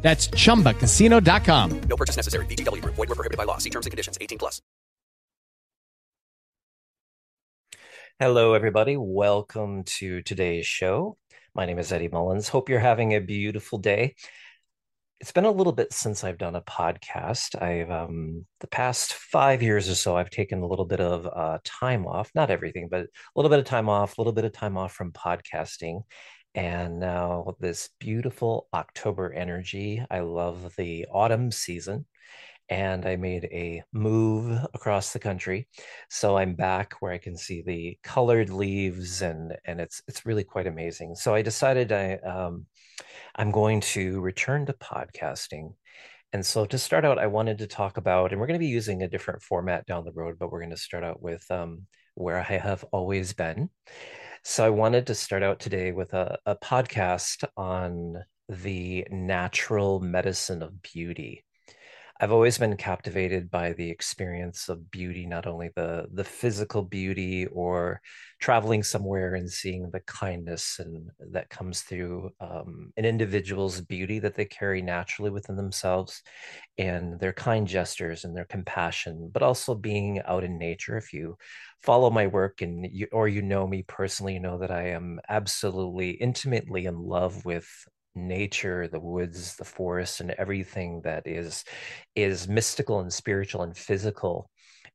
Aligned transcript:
That's 0.00 0.28
chumbacasino.com. 0.28 1.80
No 1.80 1.96
purchase 1.96 2.16
necessary. 2.16 2.46
VGW 2.46 2.82
Group. 2.82 2.94
Void 2.94 3.08
were 3.08 3.14
prohibited 3.14 3.36
by 3.36 3.44
law. 3.44 3.58
See 3.58 3.70
terms 3.70 3.86
and 3.86 3.90
conditions. 3.90 4.16
18 4.20 4.38
plus. 4.38 4.62
Hello, 8.20 8.54
everybody. 8.54 8.96
Welcome 8.96 9.84
to 9.84 10.22
today's 10.22 10.66
show. 10.66 11.16
My 11.54 11.66
name 11.66 11.78
is 11.78 11.92
Eddie 11.92 12.08
Mullins. 12.08 12.48
Hope 12.48 12.68
you're 12.68 12.80
having 12.80 13.14
a 13.14 13.20
beautiful 13.20 13.78
day. 13.78 14.16
It's 15.20 15.30
been 15.30 15.44
a 15.44 15.50
little 15.52 15.72
bit 15.72 15.92
since 15.92 16.24
I've 16.24 16.36
done 16.38 16.56
a 16.56 16.60
podcast. 16.60 17.60
I've 17.60 17.90
um, 17.90 18.44
the 18.58 18.66
past 18.66 19.14
five 19.14 19.62
years 19.62 19.88
or 19.88 19.94
so, 19.94 20.16
I've 20.16 20.30
taken 20.30 20.62
a 20.62 20.66
little 20.66 20.84
bit 20.84 21.00
of 21.00 21.26
uh, 21.26 21.58
time 21.64 22.06
off, 22.06 22.30
not 22.34 22.50
everything, 22.50 22.88
but 22.90 23.02
a 23.02 23.06
little 23.36 23.50
bit 23.50 23.60
of 23.60 23.64
time 23.64 23.88
off, 23.88 24.18
a 24.18 24.20
little 24.20 24.32
bit 24.32 24.44
of 24.44 24.52
time 24.52 24.76
off 24.76 24.92
from 24.92 25.12
podcasting. 25.12 26.02
And 26.58 26.98
now 26.98 27.54
this 27.60 27.88
beautiful 28.00 28.66
October 28.74 29.32
energy. 29.32 30.04
I 30.10 30.20
love 30.20 30.74
the 30.76 31.06
autumn 31.08 31.52
season. 31.52 32.04
And 32.68 33.06
I 33.06 33.14
made 33.14 33.44
a 33.44 33.84
move 33.92 34.66
across 34.74 35.12
the 35.12 35.20
country. 35.20 35.68
So 36.10 36.36
I'm 36.36 36.56
back 36.56 36.94
where 36.98 37.12
I 37.12 37.18
can 37.18 37.36
see 37.36 37.62
the 37.62 37.96
colored 38.02 38.50
leaves 38.50 39.22
and 39.22 39.56
and 39.66 39.80
it's 39.80 40.02
it's 40.08 40.26
really 40.26 40.42
quite 40.42 40.66
amazing. 40.66 41.14
So 41.14 41.32
I 41.32 41.42
decided 41.42 41.92
I 41.92 42.14
um 42.16 42.66
I'm 43.36 43.52
going 43.52 43.80
to 43.92 44.20
return 44.20 44.66
to 44.66 44.72
podcasting. 44.72 45.74
And 46.32 46.44
so 46.44 46.66
to 46.66 46.76
start 46.76 47.04
out, 47.04 47.20
I 47.20 47.28
wanted 47.28 47.58
to 47.58 47.68
talk 47.68 47.98
about, 47.98 48.32
and 48.32 48.40
we're 48.40 48.48
going 48.48 48.58
to 48.58 48.66
be 48.66 48.66
using 48.66 49.04
a 49.04 49.08
different 49.08 49.42
format 49.42 49.86
down 49.86 50.04
the 50.04 50.12
road, 50.12 50.38
but 50.40 50.50
we're 50.50 50.60
going 50.60 50.70
to 50.70 50.76
start 50.76 51.04
out 51.04 51.22
with 51.22 51.48
um, 51.52 51.86
where 52.16 52.38
I 52.38 52.58
have 52.58 52.84
always 52.90 53.32
been. 53.32 53.70
So 54.50 54.64
I 54.64 54.70
wanted 54.70 55.06
to 55.08 55.14
start 55.14 55.42
out 55.42 55.60
today 55.60 55.92
with 55.92 56.14
a, 56.14 56.38
a 56.46 56.56
podcast 56.56 57.44
on 57.54 58.24
the 58.48 59.06
natural 59.10 60.00
medicine 60.00 60.62
of 60.62 60.80
beauty. 60.80 61.44
I've 62.20 62.32
always 62.32 62.58
been 62.58 62.76
captivated 62.76 63.48
by 63.48 63.74
the 63.74 63.88
experience 63.90 64.68
of 64.68 64.90
beauty, 64.90 65.24
not 65.24 65.46
only 65.46 65.70
the 65.76 66.08
the 66.12 66.24
physical 66.24 66.82
beauty 66.82 67.46
or 67.46 68.00
traveling 68.40 68.82
somewhere 68.82 69.36
and 69.36 69.48
seeing 69.48 69.88
the 69.90 70.00
kindness 70.00 70.80
and 70.80 71.10
that 71.32 71.48
comes 71.48 71.82
through 71.82 72.30
um, 72.40 72.92
an 72.96 73.04
individual's 73.04 73.80
beauty 73.80 74.18
that 74.18 74.34
they 74.34 74.44
carry 74.44 74.82
naturally 74.82 75.30
within 75.30 75.54
themselves, 75.54 76.22
and 76.78 77.20
their 77.20 77.32
kind 77.32 77.68
gestures 77.68 78.24
and 78.24 78.36
their 78.36 78.46
compassion, 78.46 79.30
but 79.32 79.42
also 79.42 79.74
being 79.74 80.20
out 80.24 80.44
in 80.44 80.58
nature. 80.58 80.96
If 80.96 81.12
you 81.12 81.36
follow 81.82 82.10
my 82.10 82.26
work 82.26 82.62
and 82.62 82.86
you 82.90 83.06
or 83.12 83.28
you 83.28 83.42
know 83.42 83.66
me 83.66 83.84
personally, 83.84 84.34
you 84.34 84.40
know 84.40 84.58
that 84.58 84.70
I 84.72 84.88
am 84.88 85.20
absolutely 85.28 86.10
intimately 86.10 86.86
in 86.86 86.98
love 86.98 87.44
with 87.44 87.68
nature 88.26 88.88
the 88.88 89.00
woods 89.00 89.56
the 89.56 89.64
forest 89.64 90.20
and 90.20 90.30
everything 90.32 91.00
that 91.02 91.26
is 91.26 91.64
is 92.14 92.48
mystical 92.48 93.00
and 93.00 93.12
spiritual 93.12 93.62
and 93.62 93.76
physical 93.76 94.50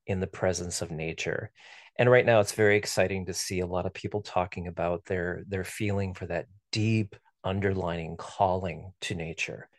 in 0.08 0.20
the 0.20 0.28
presence 0.28 0.82
of 0.82 0.92
nature. 0.92 1.52
And 1.98 2.10
right 2.10 2.26
now 2.26 2.40
it's 2.40 2.54
very 2.54 2.76
exciting 2.78 3.28
to 3.28 3.34
see 3.34 3.60
a 3.60 3.68
lot 3.68 3.86
of 3.86 3.94
people 3.94 4.22
talking 4.22 4.68
about 4.68 5.06
their 5.06 5.44
their 5.48 5.64
feeling 5.64 6.14
for 6.14 6.26
that 6.28 6.48
deep 6.72 7.16
underlining 7.44 8.18
calling 8.18 8.92
to 9.02 9.16
nature 9.16 9.70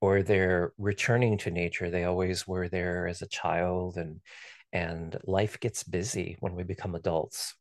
or 0.00 0.22
they're 0.22 0.72
returning 0.78 1.38
to 1.38 1.50
nature. 1.50 1.90
They 1.90 2.04
always 2.04 2.46
were 2.46 2.68
there 2.68 3.06
as 3.06 3.22
a 3.22 3.28
child 3.28 3.96
and 3.96 4.20
and 4.72 5.18
life 5.24 5.60
gets 5.60 5.82
busy 5.82 6.36
when 6.40 6.54
we 6.54 6.62
become 6.62 6.94
adults 6.94 7.54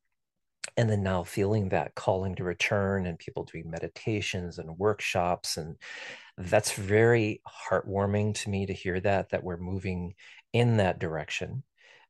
and 0.78 0.90
then 0.90 1.04
now 1.04 1.24
feeling 1.24 1.70
that 1.70 1.96
calling 1.96 2.36
to 2.36 2.44
return 2.44 3.06
and 3.06 3.20
people 3.20 3.44
doing 3.44 3.70
meditations 3.70 4.58
and 4.60 4.78
workshops 4.78 5.58
and 5.58 5.76
that's 6.38 6.74
very 6.74 7.42
heartwarming 7.70 8.34
to 8.34 8.50
me 8.50 8.66
to 8.66 8.74
hear 8.74 9.00
that 9.00 9.30
that 9.30 9.44
we're 9.44 9.58
moving 9.58 10.14
in 10.54 10.78
that 10.78 11.00
direction 11.00 11.64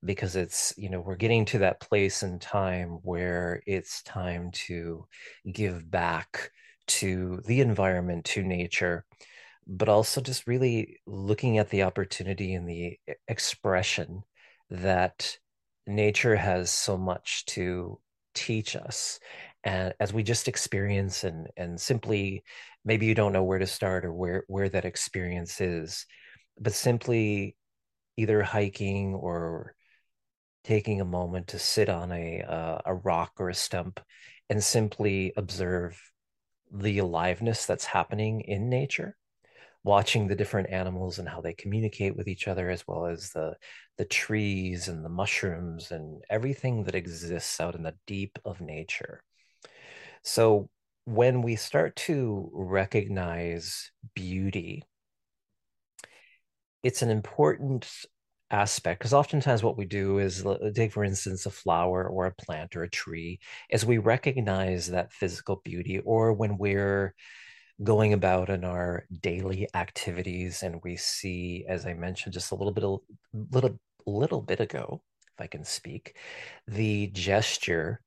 because 0.04 0.36
it's 0.36 0.74
you 0.78 0.90
know 0.90 1.00
we're 1.00 1.16
getting 1.16 1.46
to 1.46 1.60
that 1.60 1.80
place 1.80 2.24
in 2.24 2.40
time 2.40 3.00
where 3.04 3.62
it's 3.66 4.02
time 4.04 4.52
to 4.52 5.06
give 5.52 5.90
back 5.90 6.52
to 6.88 7.42
the 7.46 7.62
environment 7.62 8.26
to 8.26 8.44
nature 8.44 9.06
but 9.68 9.90
also 9.90 10.22
just 10.22 10.48
really 10.48 11.00
looking 11.06 11.58
at 11.58 11.70
the 11.70 11.84
opportunity 11.84 12.54
and 12.56 12.68
the 12.68 12.98
expression 13.28 14.24
that 14.70 15.38
nature 15.86 16.36
has 16.36 16.72
so 16.72 16.98
much 16.98 17.46
to 17.46 18.00
teach 18.34 18.76
us 18.76 19.20
and 19.64 19.94
as 20.00 20.14
we 20.14 20.24
just 20.24 20.48
experience 20.48 21.24
and 21.24 21.48
and 21.58 21.80
simply 21.80 22.44
maybe 22.86 23.06
you 23.06 23.16
don't 23.16 23.34
know 23.34 23.44
where 23.44 23.60
to 23.60 23.68
start 23.68 24.06
or 24.06 24.14
where 24.14 24.44
where 24.48 24.70
that 24.70 24.86
experience 24.86 25.62
is 25.62 26.06
but 26.60 26.74
simply 26.74 27.56
either 28.18 28.42
hiking 28.42 29.14
or 29.14 29.76
taking 30.64 31.02
a 31.02 31.06
moment 31.06 31.48
to 31.48 31.60
sit 31.60 31.90
on 31.90 32.12
a 32.12 32.42
uh, 32.42 32.80
a 32.86 32.94
rock 32.94 33.34
or 33.40 33.50
a 33.50 33.54
stump 33.54 34.00
and 34.50 34.64
simply 34.64 35.34
observe 35.38 36.00
the 36.72 37.00
aliveness 37.00 37.66
that's 37.66 37.86
happening 37.86 38.42
in 38.42 38.70
nature 38.70 39.18
watching 39.84 40.28
the 40.28 40.36
different 40.36 40.70
animals 40.70 41.20
and 41.20 41.28
how 41.28 41.42
they 41.42 41.54
communicate 41.54 42.16
with 42.16 42.28
each 42.28 42.48
other 42.48 42.70
as 42.70 42.88
well 42.88 43.06
as 43.08 43.32
the 43.32 43.56
the 43.98 44.06
trees 44.06 44.88
and 44.88 45.04
the 45.04 45.10
mushrooms 45.10 45.92
and 45.92 46.24
everything 46.30 46.84
that 46.84 46.96
exists 46.96 47.60
out 47.60 47.76
in 47.76 47.84
the 47.84 47.96
deep 48.08 48.38
of 48.46 48.62
nature. 48.62 49.22
So 50.24 50.70
when 51.06 51.42
we 51.42 51.56
start 51.56 51.96
to 51.96 52.50
recognize 52.54 53.92
beauty 54.14 54.84
it's 56.84 57.02
an 57.02 57.10
important 57.10 57.88
aspect 58.52 59.00
because 59.00 59.14
oftentimes 59.14 59.64
what 59.64 59.78
we 59.78 59.86
do 59.86 60.20
is 60.20 60.46
take 60.76 60.92
for 60.92 61.04
instance 61.06 61.46
a 61.46 61.50
flower 61.50 62.08
or 62.08 62.26
a 62.26 62.36
plant 62.36 62.76
or 62.76 62.84
a 62.84 62.90
tree 62.90 63.40
as 63.72 63.86
we 63.86 63.98
recognize 63.98 64.88
that 64.88 65.14
physical 65.14 65.62
beauty 65.64 66.00
or 66.00 66.34
when 66.34 66.58
we're 66.58 67.14
going 67.84 68.14
about 68.14 68.50
in 68.50 68.64
our 68.64 69.06
daily 69.22 69.68
activities 69.74 70.64
and 70.64 70.82
we 70.84 70.96
see 70.96 71.66
as 71.68 71.86
i 71.86 71.94
mentioned 71.94 72.34
just 72.34 72.52
a 72.52 72.56
little 72.56 72.74
bit 72.74 72.84
a 72.84 72.98
little 73.52 73.80
little 74.06 74.42
bit 74.42 74.60
ago 74.60 75.02
if 75.34 75.44
i 75.44 75.48
can 75.48 75.64
speak 75.64 76.16
the 76.68 77.08
gesture 77.08 78.02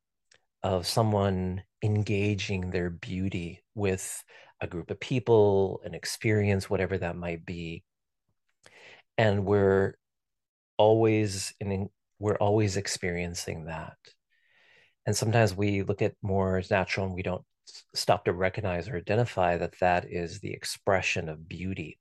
of 0.63 0.87
someone 0.87 1.63
engaging 1.83 2.71
their 2.71 2.89
beauty 2.89 3.63
with 3.75 4.25
a 4.63 4.67
group 4.67 4.91
of 4.91 4.99
people 4.99 5.81
an 5.85 5.95
experience 5.95 6.71
whatever 6.71 6.97
that 6.97 7.17
might 7.17 7.45
be. 7.45 7.85
And 9.19 9.45
we're 9.45 9.95
always 10.79 11.55
in 11.61 11.91
we're 12.19 12.39
always 12.39 12.77
experiencing 12.77 13.67
that. 13.67 13.99
And 15.07 15.15
sometimes 15.15 15.55
we 15.55 15.83
look 15.83 16.01
at 16.01 16.15
more 16.23 16.57
as 16.57 16.71
natural 16.71 17.07
and 17.07 17.15
we 17.15 17.23
don't 17.23 17.45
stop 17.95 18.25
to 18.25 18.33
recognize 18.33 18.89
or 18.89 18.97
identify 18.97 19.57
that 19.57 19.79
that 19.81 20.07
is 20.11 20.41
the 20.41 20.53
expression 20.53 21.29
of 21.29 21.49
beauty. 21.49 21.99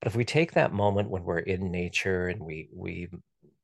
But 0.00 0.08
if 0.08 0.16
we 0.16 0.24
take 0.24 0.52
that 0.52 0.72
moment 0.72 1.10
when 1.10 1.24
we're 1.24 1.38
in 1.38 1.70
nature 1.70 2.28
and 2.28 2.40
we 2.40 2.68
we 2.74 3.08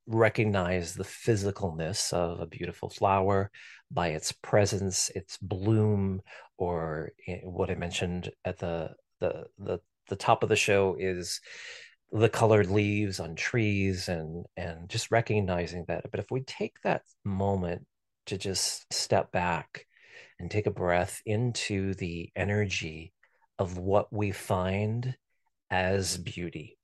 recognize 0.06 0.94
the 0.94 1.04
physicalness 1.04 2.12
of 2.12 2.40
a 2.40 2.46
beautiful 2.46 2.88
flower 2.88 3.50
by 3.90 4.08
its 4.08 4.32
presence, 4.32 5.10
its 5.14 5.36
bloom, 5.38 6.22
or 6.58 7.10
eh, 7.26 7.40
what 7.42 7.70
I 7.70 7.74
mentioned 7.74 8.30
at 8.44 8.58
the 8.58 8.94
the 9.20 9.46
the, 9.58 9.80
the 10.08 10.16
top 10.16 10.42
of 10.42 10.48
the 10.48 10.56
show 10.56 10.96
is 10.98 11.40
the 12.12 12.28
colored 12.28 12.70
leaves 12.70 13.20
on 13.20 13.34
trees 13.34 14.08
and 14.08 14.46
and 14.56 14.88
just 14.88 15.10
recognizing 15.10 15.84
that 15.88 16.08
but 16.10 16.20
if 16.20 16.30
we 16.30 16.40
take 16.42 16.74
that 16.82 17.02
moment 17.24 17.84
to 18.26 18.38
just 18.38 18.92
step 18.92 19.32
back 19.32 19.85
and 20.38 20.50
take 20.50 20.66
a 20.66 20.70
breath 20.70 21.22
into 21.24 21.94
the 21.94 22.30
energy 22.36 23.12
of 23.58 23.78
what 23.78 24.12
we 24.12 24.32
find 24.32 25.16
as 25.70 26.18
beauty. 26.18 26.78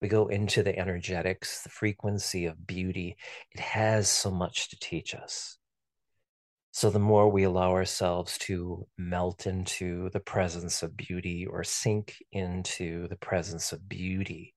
We 0.00 0.08
go 0.08 0.28
into 0.28 0.62
the 0.62 0.78
energetics, 0.78 1.62
the 1.62 1.68
frequency 1.68 2.46
of 2.46 2.66
beauty. 2.66 3.16
It 3.52 3.60
has 3.60 4.08
so 4.08 4.30
much 4.30 4.70
to 4.70 4.78
teach 4.80 5.14
us. 5.14 5.58
So, 6.72 6.88
the 6.88 6.98
more 6.98 7.28
we 7.28 7.42
allow 7.42 7.72
ourselves 7.72 8.38
to 8.38 8.86
melt 8.96 9.46
into 9.46 10.08
the 10.10 10.20
presence 10.20 10.82
of 10.82 10.96
beauty 10.96 11.44
or 11.44 11.64
sink 11.64 12.16
into 12.32 13.08
the 13.08 13.16
presence 13.16 13.72
of 13.72 13.88
beauty, 13.88 14.54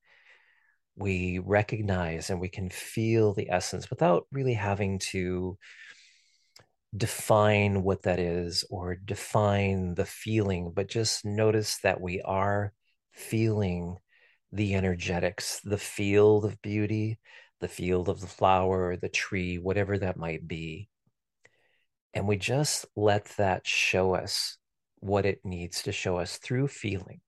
we 0.95 1.39
recognize 1.39 2.29
and 2.29 2.39
we 2.39 2.49
can 2.49 2.69
feel 2.69 3.33
the 3.33 3.49
essence 3.49 3.89
without 3.89 4.27
really 4.31 4.53
having 4.53 4.99
to 4.99 5.57
define 6.95 7.83
what 7.83 8.03
that 8.03 8.19
is 8.19 8.63
or 8.69 8.95
define 8.95 9.95
the 9.95 10.05
feeling, 10.05 10.71
but 10.73 10.87
just 10.87 11.25
notice 11.25 11.79
that 11.83 11.99
we 11.99 12.21
are 12.21 12.71
feeling 13.11 13.97
the 14.51 14.75
energetics, 14.75 15.59
the 15.63 15.77
field 15.77 16.45
of 16.45 16.61
beauty, 16.61 17.19
the 17.59 17.67
field 17.67 18.09
of 18.09 18.21
the 18.21 18.27
flower, 18.27 18.95
the 18.95 19.09
tree, 19.09 19.57
whatever 19.57 19.97
that 19.97 20.17
might 20.17 20.47
be. 20.47 20.89
And 22.13 22.27
we 22.27 22.37
just 22.37 22.85
let 22.95 23.25
that 23.37 23.65
show 23.65 24.13
us 24.13 24.57
what 24.99 25.25
it 25.25 25.39
needs 25.43 25.83
to 25.83 25.91
show 25.91 26.17
us 26.17 26.37
through 26.37 26.67
feeling. 26.67 27.21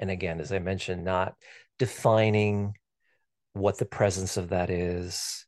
And 0.00 0.10
again, 0.10 0.40
as 0.40 0.52
I 0.52 0.58
mentioned, 0.58 1.04
not 1.04 1.34
defining 1.78 2.74
what 3.52 3.78
the 3.78 3.84
presence 3.84 4.36
of 4.36 4.50
that 4.50 4.70
is 4.70 5.46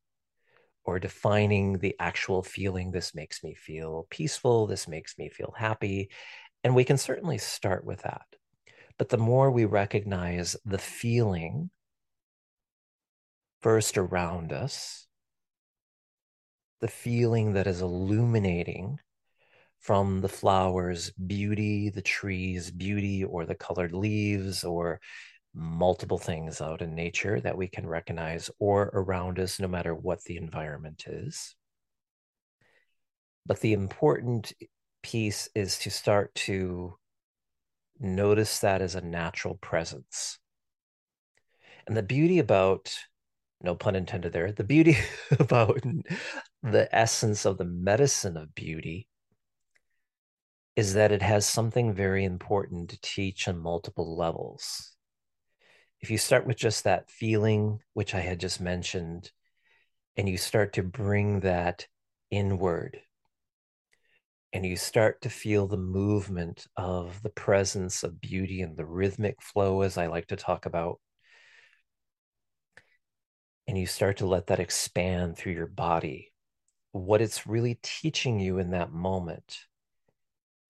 or 0.91 0.99
defining 0.99 1.79
the 1.79 1.95
actual 2.01 2.43
feeling. 2.43 2.91
This 2.91 3.15
makes 3.15 3.45
me 3.45 3.55
feel 3.55 4.09
peaceful. 4.11 4.67
This 4.67 4.89
makes 4.89 5.17
me 5.17 5.29
feel 5.29 5.55
happy. 5.57 6.11
And 6.65 6.75
we 6.75 6.83
can 6.83 6.99
certainly 6.99 7.39
start 7.39 7.85
with 7.85 8.03
that. 8.03 8.27
But 8.99 9.09
the 9.09 9.17
more 9.17 9.53
we 9.53 9.67
recognize 9.67 10.57
the 10.65 10.79
feeling 10.79 11.71
first 13.63 13.97
around 13.97 14.53
us, 14.53 15.07
the 16.81 16.89
feeling 16.89 17.53
that 17.53 17.69
is 17.69 17.83
illuminating 17.83 18.99
from 19.79 20.23
the 20.23 20.29
flowers' 20.29 21.11
beauty, 21.13 21.89
the 21.89 22.03
trees' 22.03 22.73
beauty, 22.73 23.23
or 23.23 23.47
the 23.47 23.55
colored 23.55 23.93
leaves, 23.93 24.65
or 24.65 25.01
multiple 25.55 26.19
things 26.19 26.61
out 26.61 26.83
in 26.83 26.95
nature 26.95 27.41
that 27.41 27.57
we 27.57 27.67
can 27.67 27.87
recognize 27.87 28.51
or 28.59 28.91
around 28.95 29.39
us, 29.39 29.59
no 29.59 29.69
matter 29.69 29.95
what 29.95 30.23
the 30.25 30.37
environment 30.37 31.05
is. 31.07 31.55
But 33.47 33.61
the 33.61 33.73
important 33.73 34.53
piece 35.03 35.49
is 35.55 35.79
to 35.81 35.91
start 35.91 36.35
to 36.35 36.97
notice 37.99 38.61
that 38.61 38.81
as 38.81 38.95
a 38.95 39.01
natural 39.01 39.57
presence. 39.57 40.39
And 41.87 41.97
the 41.97 42.03
beauty 42.03 42.39
about, 42.39 42.95
no 43.63 43.75
pun 43.75 43.97
intended 43.97 44.33
there, 44.33 44.53
the 44.53 44.65
beauty 44.65 44.97
about 45.39 45.81
the 46.63 46.89
essence 46.95 47.45
of 47.45 47.59
the 47.59 47.65
medicine 47.65 48.37
of 48.37 48.55
beauty 48.55 49.09
is 50.77 50.95
that 50.95 51.11
it 51.11 51.23
has 51.23 51.45
something 51.45 51.93
very 51.93 52.25
important 52.25 52.91
to 52.91 53.01
teach 53.01 53.49
on 53.49 53.59
multiple 53.59 54.17
levels 54.17 54.97
if 56.01 56.11
you 56.11 56.19
start 56.19 56.47
with 56.47 56.57
just 56.57 56.85
that 56.85 57.11
feeling, 57.11 57.81
which 57.93 58.15
I 58.15 58.21
had 58.21 58.41
just 58.41 58.61
mentioned, 58.61 59.31
and 60.17 60.29
you 60.29 60.39
start 60.39 60.75
to 60.75 60.83
bring 60.83 61.41
that 61.41 61.87
inward, 62.31 63.01
and 64.53 64.65
you 64.65 64.77
start 64.77 65.21
to 65.23 65.31
feel 65.31 65.67
the 65.67 65.77
movement 65.77 66.67
of 66.77 67.23
the 67.23 67.31
presence 67.31 68.03
of 68.03 68.21
beauty 68.21 68.63
and 68.63 68.77
the 68.77 68.87
rhythmic 68.87 69.41
flow, 69.43 69.83
as 69.83 69.99
I 69.99 70.07
like 70.07 70.29
to 70.29 70.37
talk 70.37 70.67
about, 70.67 71.01
and 73.69 73.79
you 73.79 73.87
start 73.87 74.17
to 74.17 74.27
let 74.27 74.49
that 74.49 74.59
expand 74.59 75.37
through 75.37 75.53
your 75.53 75.67
body, 75.69 76.33
what 76.93 77.21
it's 77.21 77.47
really 77.47 77.79
teaching 77.83 78.41
you 78.41 78.59
in 78.59 78.71
that 78.71 78.93
moment 78.93 79.61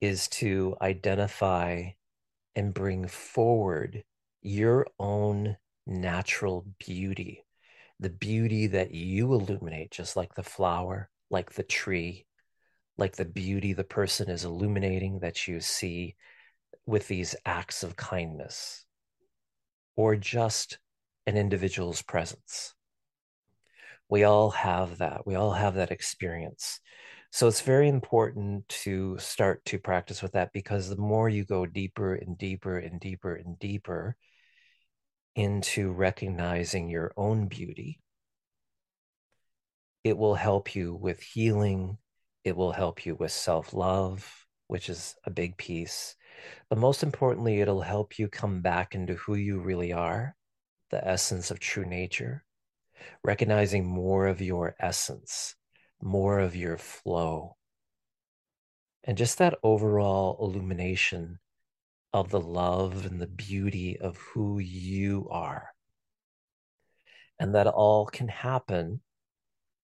is 0.00 0.28
to 0.28 0.76
identify 0.82 1.84
and 2.54 2.74
bring 2.74 3.06
forward 3.06 4.02
your 4.42 4.87
own 4.98 5.56
natural 5.87 6.66
beauty, 6.78 7.44
the 7.98 8.10
beauty 8.10 8.69
that 8.69 8.92
you 8.92 9.32
illuminate, 9.34 9.90
just 9.90 10.16
like 10.16 10.34
the 10.34 10.42
flower, 10.42 11.10
like 11.31 11.52
the 11.52 11.62
tree, 11.62 12.26
like 12.96 13.16
the 13.16 13.25
beauty 13.25 13.72
the 13.72 13.84
person 13.84 14.31
is 14.31 14.44
illuminating 14.44 15.20
that 15.20 15.48
you 15.48 15.60
see 15.60 16.16
with 16.87 17.08
these 17.08 17.37
acts 17.44 17.82
of 17.82 17.96
kindness, 17.96 18.84
or 19.96 20.16
just 20.16 20.78
an 21.26 21.37
individual's 21.37 22.02
presence. 22.02 22.75
We 24.08 24.25
all 24.25 24.50
have 24.50 24.98
that. 24.98 25.26
We 25.26 25.34
all 25.37 25.52
have 25.52 25.75
that 25.75 25.92
experience. 25.92 26.81
So 27.32 27.46
it's 27.46 27.60
very 27.60 27.88
important 27.88 28.68
to 28.68 29.16
start 29.18 29.64
to 29.66 29.78
practice 29.78 30.20
with 30.22 30.32
that 30.32 30.52
because 30.52 30.88
the 30.88 30.96
more 30.96 31.28
you 31.28 31.44
go 31.44 31.64
deeper 31.64 32.14
and 32.14 32.36
deeper 32.36 32.76
and 32.78 32.98
deeper 32.98 33.34
and 33.34 33.58
deeper 33.58 34.16
into 35.36 35.92
recognizing 35.92 36.88
your 36.88 37.12
own 37.16 37.46
beauty, 37.46 38.00
it 40.02 40.18
will 40.18 40.34
help 40.34 40.74
you 40.74 40.94
with 40.94 41.20
healing. 41.20 41.98
It 42.44 42.56
will 42.56 42.72
help 42.72 43.06
you 43.06 43.14
with 43.14 43.32
self 43.32 43.72
love, 43.72 44.46
which 44.66 44.88
is 44.88 45.14
a 45.24 45.30
big 45.30 45.56
piece. 45.56 46.16
But 46.68 46.78
most 46.78 47.02
importantly, 47.02 47.60
it'll 47.60 47.82
help 47.82 48.18
you 48.18 48.28
come 48.28 48.60
back 48.60 48.94
into 48.94 49.14
who 49.14 49.34
you 49.34 49.60
really 49.60 49.92
are, 49.92 50.34
the 50.90 51.06
essence 51.06 51.50
of 51.50 51.60
true 51.60 51.84
nature, 51.84 52.44
recognizing 53.22 53.86
more 53.86 54.26
of 54.26 54.40
your 54.40 54.74
essence, 54.80 55.54
more 56.02 56.38
of 56.38 56.56
your 56.56 56.79
flow. 56.79 57.56
And 59.05 59.17
just 59.17 59.38
that 59.38 59.58
overall 59.62 60.37
illumination 60.41 61.38
of 62.12 62.31
the 62.31 62.41
love 62.41 63.06
and 63.06 63.20
the 63.20 63.26
beauty 63.26 63.99
of 63.99 64.17
who 64.17 64.58
you 64.58 65.29
are. 65.31 65.70
And 67.38 67.55
that 67.55 67.67
all 67.67 68.06
can 68.06 68.29
happen. 68.29 69.00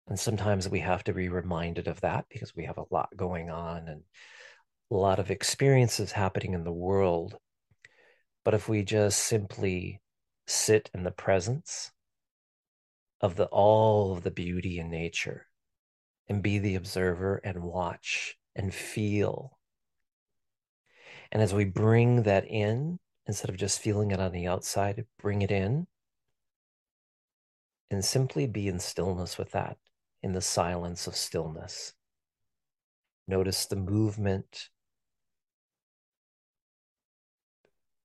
And 0.07 0.19
sometimes 0.19 0.69
we 0.69 0.79
have 0.81 1.03
to 1.05 1.13
be 1.13 1.29
reminded 1.29 1.87
of 1.87 2.01
that 2.01 2.25
because 2.29 2.55
we 2.55 2.65
have 2.65 2.77
a 2.77 2.85
lot 2.91 3.09
going 3.15 3.49
on 3.49 3.87
and 3.87 4.03
a 4.91 4.95
lot 4.95 5.19
of 5.19 5.31
experiences 5.31 6.11
happening 6.11 6.53
in 6.53 6.63
the 6.63 6.71
world. 6.71 7.37
But 8.43 8.53
if 8.53 8.67
we 8.67 8.83
just 8.83 9.19
simply 9.19 10.01
sit 10.47 10.89
in 10.93 11.03
the 11.03 11.11
presence 11.11 11.91
of 13.21 13.35
the 13.35 13.45
all 13.45 14.11
of 14.11 14.23
the 14.23 14.31
beauty 14.31 14.79
in 14.79 14.89
nature 14.89 15.47
and 16.31 16.41
be 16.41 16.57
the 16.57 16.75
observer 16.75 17.41
and 17.43 17.61
watch 17.61 18.37
and 18.55 18.73
feel 18.73 19.59
and 21.31 21.41
as 21.41 21.53
we 21.53 21.63
bring 21.63 22.23
that 22.23 22.45
in, 22.45 22.99
instead 23.25 23.49
of 23.49 23.55
just 23.55 23.79
feeling 23.79 24.11
it 24.11 24.19
on 24.19 24.33
the 24.33 24.47
outside, 24.47 25.05
bring 25.19 25.41
it 25.41 25.51
in 25.51 25.87
and 27.89 28.03
simply 28.03 28.47
be 28.47 28.67
in 28.67 28.79
stillness 28.79 29.37
with 29.37 29.51
that, 29.51 29.77
in 30.21 30.33
the 30.33 30.41
silence 30.41 31.07
of 31.07 31.15
stillness. 31.15 31.93
Notice 33.27 33.65
the 33.65 33.75
movement. 33.75 34.69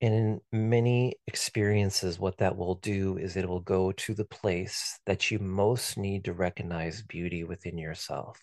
And 0.02 0.12
in 0.12 0.40
many 0.52 1.14
experiences, 1.26 2.18
what 2.18 2.38
that 2.38 2.56
will 2.56 2.74
do 2.76 3.16
is 3.16 3.36
it 3.36 3.48
will 3.48 3.60
go 3.60 3.92
to 3.92 4.14
the 4.14 4.26
place 4.26 4.98
that 5.06 5.30
you 5.30 5.38
most 5.38 5.96
need 5.96 6.26
to 6.26 6.34
recognize 6.34 7.02
beauty 7.02 7.44
within 7.44 7.78
yourself. 7.78 8.38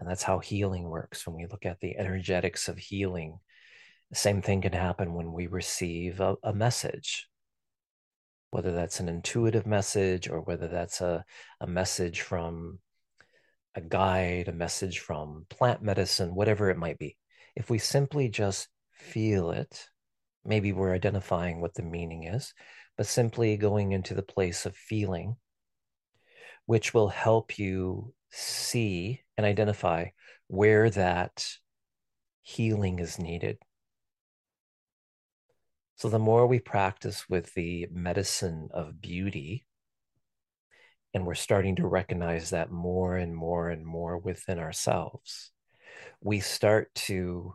And 0.00 0.08
that's 0.08 0.24
how 0.24 0.40
healing 0.40 0.84
works. 0.84 1.26
When 1.26 1.36
we 1.36 1.46
look 1.46 1.64
at 1.64 1.78
the 1.80 1.96
energetics 1.96 2.68
of 2.68 2.76
healing, 2.76 3.38
the 4.10 4.16
same 4.16 4.42
thing 4.42 4.62
can 4.62 4.72
happen 4.72 5.14
when 5.14 5.32
we 5.32 5.46
receive 5.46 6.20
a, 6.20 6.34
a 6.42 6.52
message, 6.52 7.28
whether 8.50 8.72
that's 8.72 8.98
an 8.98 9.08
intuitive 9.08 9.66
message 9.66 10.28
or 10.28 10.40
whether 10.40 10.66
that's 10.66 11.00
a, 11.00 11.24
a 11.60 11.66
message 11.68 12.22
from 12.22 12.80
a 13.76 13.80
guide, 13.80 14.48
a 14.48 14.52
message 14.52 14.98
from 14.98 15.46
plant 15.50 15.82
medicine, 15.82 16.34
whatever 16.34 16.70
it 16.70 16.76
might 16.76 16.98
be. 16.98 17.16
If 17.54 17.70
we 17.70 17.78
simply 17.78 18.28
just 18.28 18.68
feel 19.04 19.50
it, 19.50 19.88
maybe 20.44 20.72
we're 20.72 20.94
identifying 20.94 21.60
what 21.60 21.74
the 21.74 21.82
meaning 21.82 22.24
is, 22.24 22.54
but 22.96 23.06
simply 23.06 23.56
going 23.56 23.92
into 23.92 24.14
the 24.14 24.22
place 24.22 24.66
of 24.66 24.76
feeling, 24.76 25.36
which 26.66 26.94
will 26.94 27.08
help 27.08 27.58
you 27.58 28.14
see 28.30 29.22
and 29.36 29.46
identify 29.46 30.06
where 30.46 30.90
that 30.90 31.46
healing 32.42 32.98
is 32.98 33.18
needed. 33.18 33.58
So, 35.96 36.08
the 36.08 36.18
more 36.18 36.46
we 36.46 36.58
practice 36.58 37.28
with 37.28 37.54
the 37.54 37.86
medicine 37.92 38.68
of 38.72 39.00
beauty, 39.00 39.64
and 41.14 41.24
we're 41.24 41.34
starting 41.34 41.76
to 41.76 41.86
recognize 41.86 42.50
that 42.50 42.70
more 42.70 43.16
and 43.16 43.34
more 43.34 43.70
and 43.70 43.86
more 43.86 44.18
within 44.18 44.58
ourselves, 44.58 45.52
we 46.20 46.40
start 46.40 46.92
to 46.94 47.54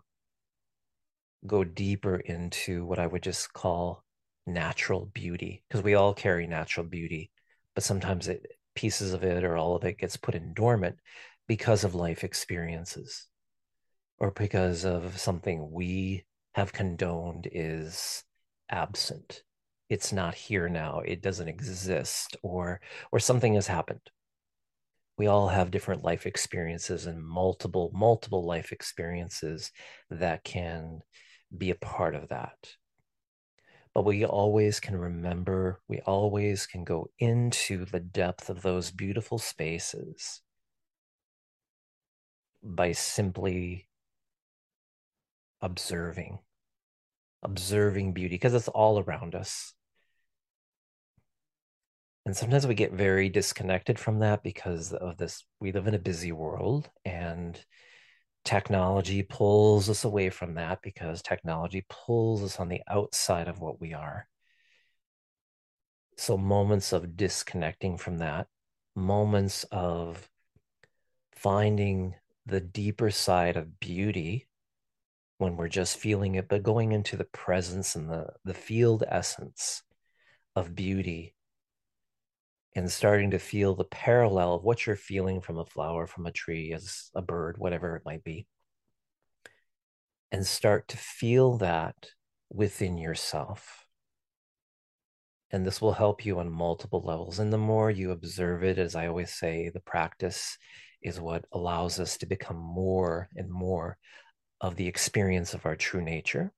go 1.45 1.63
deeper 1.63 2.17
into 2.17 2.85
what 2.85 2.99
I 2.99 3.07
would 3.07 3.23
just 3.23 3.53
call 3.53 4.03
natural 4.45 5.05
beauty, 5.13 5.63
because 5.67 5.83
we 5.83 5.93
all 5.93 6.13
carry 6.13 6.47
natural 6.47 6.85
beauty, 6.85 7.31
but 7.75 7.83
sometimes 7.83 8.27
it, 8.27 8.45
pieces 8.75 9.13
of 9.13 9.23
it 9.23 9.43
or 9.43 9.57
all 9.57 9.75
of 9.75 9.83
it 9.83 9.97
gets 9.97 10.17
put 10.17 10.35
in 10.35 10.53
dormant 10.53 10.97
because 11.47 11.83
of 11.83 11.95
life 11.95 12.23
experiences 12.23 13.27
or 14.19 14.31
because 14.31 14.85
of 14.85 15.17
something 15.19 15.71
we 15.71 16.25
have 16.55 16.73
condoned 16.73 17.47
is 17.51 18.23
absent. 18.69 19.43
It's 19.89 20.13
not 20.13 20.35
here 20.35 20.69
now. 20.69 20.99
It 20.99 21.21
doesn't 21.21 21.47
exist 21.47 22.37
or 22.43 22.79
or 23.11 23.19
something 23.19 23.55
has 23.55 23.67
happened. 23.67 24.01
We 25.17 25.27
all 25.27 25.49
have 25.49 25.71
different 25.71 26.03
life 26.03 26.25
experiences 26.25 27.05
and 27.05 27.21
multiple 27.21 27.91
multiple 27.93 28.45
life 28.45 28.71
experiences 28.71 29.71
that 30.09 30.43
can 30.43 31.01
be 31.55 31.71
a 31.71 31.75
part 31.75 32.15
of 32.15 32.29
that. 32.29 32.75
But 33.93 34.05
we 34.05 34.25
always 34.25 34.79
can 34.79 34.95
remember 34.95 35.81
we 35.87 35.99
always 36.01 36.67
can 36.67 36.83
go 36.83 37.09
into 37.17 37.85
the 37.85 37.99
depth 37.99 38.49
of 38.49 38.61
those 38.61 38.91
beautiful 38.91 39.39
spaces 39.39 40.41
by 42.63 42.91
simply 42.91 43.87
observing 45.61 46.39
observing 47.41 48.13
beauty 48.13 48.35
because 48.35 48.53
it's 48.53 48.67
all 48.67 48.99
around 48.99 49.33
us. 49.33 49.73
And 52.25 52.35
sometimes 52.35 52.67
we 52.67 52.75
get 52.75 52.93
very 52.93 53.29
disconnected 53.29 53.97
from 53.97 54.19
that 54.19 54.43
because 54.43 54.93
of 54.93 55.17
this 55.17 55.45
we 55.59 55.71
live 55.71 55.87
in 55.87 55.95
a 55.95 55.99
busy 55.99 56.31
world 56.31 56.89
and 57.03 57.59
technology 58.43 59.23
pulls 59.23 59.89
us 59.89 60.03
away 60.03 60.29
from 60.29 60.55
that 60.55 60.81
because 60.81 61.21
technology 61.21 61.85
pulls 61.89 62.43
us 62.43 62.59
on 62.59 62.69
the 62.69 62.81
outside 62.87 63.47
of 63.47 63.59
what 63.59 63.79
we 63.79 63.93
are. 63.93 64.27
So 66.17 66.37
moments 66.37 66.91
of 66.91 67.15
disconnecting 67.15 67.97
from 67.97 68.17
that 68.17 68.47
moments 68.95 69.65
of 69.71 70.29
finding 71.35 72.15
the 72.45 72.59
deeper 72.59 73.09
side 73.09 73.55
of 73.55 73.79
beauty 73.79 74.47
when 75.37 75.55
we're 75.55 75.69
just 75.69 75.97
feeling 75.97 76.35
it 76.35 76.49
but 76.49 76.63
going 76.63 76.91
into 76.91 77.15
the 77.15 77.25
presence 77.25 77.95
and 77.95 78.09
the 78.09 78.27
the 78.43 78.53
field 78.53 79.03
essence 79.07 79.83
of 80.55 80.75
beauty 80.75 81.33
and 82.75 82.91
starting 82.91 83.31
to 83.31 83.39
feel 83.39 83.75
the 83.75 83.83
parallel 83.83 84.55
of 84.55 84.63
what 84.63 84.85
you're 84.85 84.95
feeling 84.95 85.41
from 85.41 85.57
a 85.57 85.65
flower, 85.65 86.05
from 86.05 86.25
a 86.25 86.31
tree, 86.31 86.71
as 86.73 87.09
a 87.15 87.21
bird, 87.21 87.57
whatever 87.57 87.95
it 87.95 88.03
might 88.05 88.23
be. 88.23 88.45
And 90.31 90.45
start 90.45 90.87
to 90.89 90.97
feel 90.97 91.57
that 91.57 91.95
within 92.49 92.97
yourself. 92.97 93.85
And 95.51 95.65
this 95.65 95.81
will 95.81 95.93
help 95.93 96.25
you 96.25 96.39
on 96.39 96.51
multiple 96.51 97.01
levels. 97.01 97.39
And 97.39 97.51
the 97.51 97.57
more 97.57 97.89
you 97.89 98.11
observe 98.11 98.63
it, 98.63 98.77
as 98.77 98.95
I 98.95 99.07
always 99.07 99.33
say, 99.33 99.69
the 99.73 99.79
practice 99.79 100.57
is 101.01 101.19
what 101.19 101.45
allows 101.51 101.99
us 101.99 102.17
to 102.17 102.27
become 102.27 102.57
more 102.57 103.29
and 103.35 103.49
more 103.49 103.97
of 104.61 104.75
the 104.75 104.87
experience 104.87 105.53
of 105.53 105.65
our 105.65 105.75
true 105.75 106.01
nature. 106.01 106.51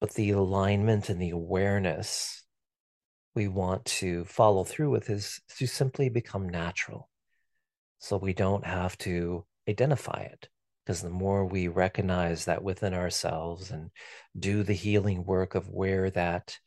But 0.00 0.14
the 0.14 0.30
alignment 0.30 1.08
and 1.08 1.20
the 1.20 1.30
awareness 1.30 2.43
we 3.34 3.48
want 3.48 3.84
to 3.84 4.24
follow 4.24 4.64
through 4.64 4.90
with 4.90 5.10
is 5.10 5.40
to 5.58 5.66
simply 5.66 6.08
become 6.08 6.48
natural. 6.48 7.08
So 7.98 8.16
we 8.16 8.32
don't 8.32 8.64
have 8.64 8.96
to 8.98 9.44
identify 9.68 10.20
it. 10.20 10.48
Because 10.84 11.00
the 11.00 11.10
more 11.10 11.46
we 11.46 11.68
recognize 11.68 12.44
that 12.44 12.62
within 12.62 12.92
ourselves 12.92 13.70
and 13.70 13.90
do 14.38 14.62
the 14.62 14.74
healing 14.74 15.24
work 15.24 15.54
of 15.54 15.70
where 15.70 16.10
that 16.10 16.58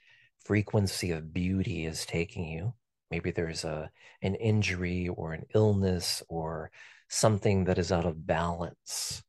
frequency 0.44 1.12
of 1.12 1.34
beauty 1.34 1.86
is 1.86 2.06
taking 2.06 2.48
you, 2.48 2.74
maybe 3.12 3.30
there's 3.30 3.64
a 3.64 3.92
an 4.24 4.34
injury 4.36 5.08
or 5.08 5.34
an 5.34 5.46
illness 5.54 6.24
or 6.30 6.72
something 7.10 7.66
that 7.66 7.78
is 7.78 7.92
out 7.92 8.06
of 8.06 8.26
balance 8.26 9.24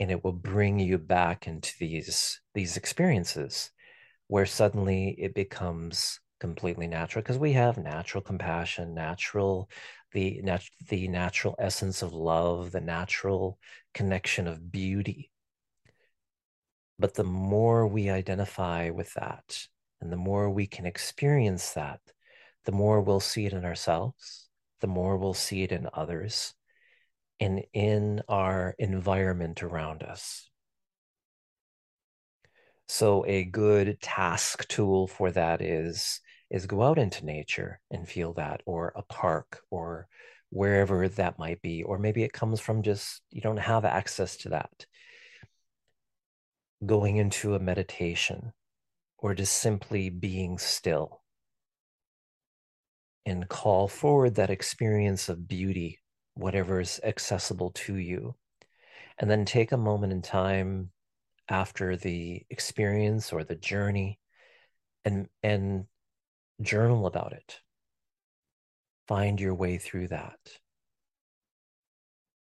and 0.00 0.10
it 0.10 0.24
will 0.24 0.32
bring 0.32 0.78
you 0.78 0.98
back 0.98 1.46
into 1.46 1.72
these 1.78 2.40
these 2.54 2.76
experiences 2.76 3.70
where 4.28 4.46
suddenly 4.46 5.10
it 5.18 5.34
becomes 5.34 6.20
completely 6.40 6.86
natural 6.86 7.22
because 7.22 7.38
we 7.38 7.52
have 7.52 7.78
natural 7.78 8.22
compassion, 8.22 8.94
natural 8.94 9.70
the 10.12 10.40
nat- 10.42 10.68
the 10.88 11.08
natural 11.08 11.56
essence 11.58 12.02
of 12.02 12.12
love, 12.12 12.70
the 12.70 12.80
natural 12.80 13.58
connection 13.92 14.46
of 14.46 14.70
beauty. 14.70 15.30
But 16.98 17.14
the 17.14 17.24
more 17.24 17.86
we 17.86 18.08
identify 18.10 18.90
with 18.90 19.12
that, 19.14 19.66
and 20.00 20.12
the 20.12 20.16
more 20.16 20.48
we 20.50 20.66
can 20.66 20.86
experience 20.86 21.72
that, 21.72 22.00
the 22.64 22.72
more 22.72 23.00
we'll 23.00 23.20
see 23.20 23.46
it 23.46 23.52
in 23.52 23.64
ourselves, 23.64 24.48
the 24.80 24.86
more 24.86 25.16
we'll 25.16 25.34
see 25.34 25.62
it 25.62 25.72
in 25.72 25.88
others, 25.92 26.54
and 27.40 27.64
in 27.72 28.22
our 28.28 28.74
environment 28.78 29.62
around 29.62 30.02
us. 30.02 30.48
So 32.88 33.24
a 33.26 33.44
good 33.44 34.00
task 34.00 34.68
tool 34.68 35.06
for 35.06 35.30
that 35.32 35.62
is 35.62 36.20
is 36.50 36.66
go 36.66 36.82
out 36.82 36.98
into 36.98 37.24
nature 37.24 37.80
and 37.90 38.08
feel 38.08 38.34
that 38.34 38.60
or 38.66 38.92
a 38.94 39.02
park 39.02 39.60
or 39.70 40.06
wherever 40.50 41.08
that 41.08 41.38
might 41.38 41.60
be 41.62 41.82
or 41.82 41.98
maybe 41.98 42.22
it 42.22 42.32
comes 42.32 42.60
from 42.60 42.82
just 42.82 43.22
you 43.30 43.40
don't 43.40 43.56
have 43.56 43.84
access 43.84 44.36
to 44.38 44.50
that. 44.50 44.86
Going 46.84 47.16
into 47.16 47.54
a 47.54 47.58
meditation 47.60 48.52
or 49.18 49.34
just 49.34 49.54
simply 49.56 50.10
being 50.10 50.58
still. 50.58 51.22
And 53.26 53.48
call 53.48 53.88
forward 53.88 54.34
that 54.34 54.50
experience 54.50 55.30
of 55.30 55.48
beauty 55.48 56.00
whatever 56.34 56.80
is 56.80 57.00
accessible 57.02 57.70
to 57.70 57.96
you. 57.96 58.34
And 59.18 59.30
then 59.30 59.44
take 59.44 59.72
a 59.72 59.76
moment 59.76 60.12
in 60.12 60.20
time 60.20 60.90
after 61.48 61.96
the 61.96 62.42
experience 62.50 63.32
or 63.32 63.44
the 63.44 63.54
journey 63.56 64.18
and 65.04 65.28
and 65.42 65.86
journal 66.60 67.06
about 67.06 67.32
it. 67.32 67.60
Find 69.08 69.40
your 69.40 69.54
way 69.54 69.78
through 69.78 70.08
that. 70.08 70.38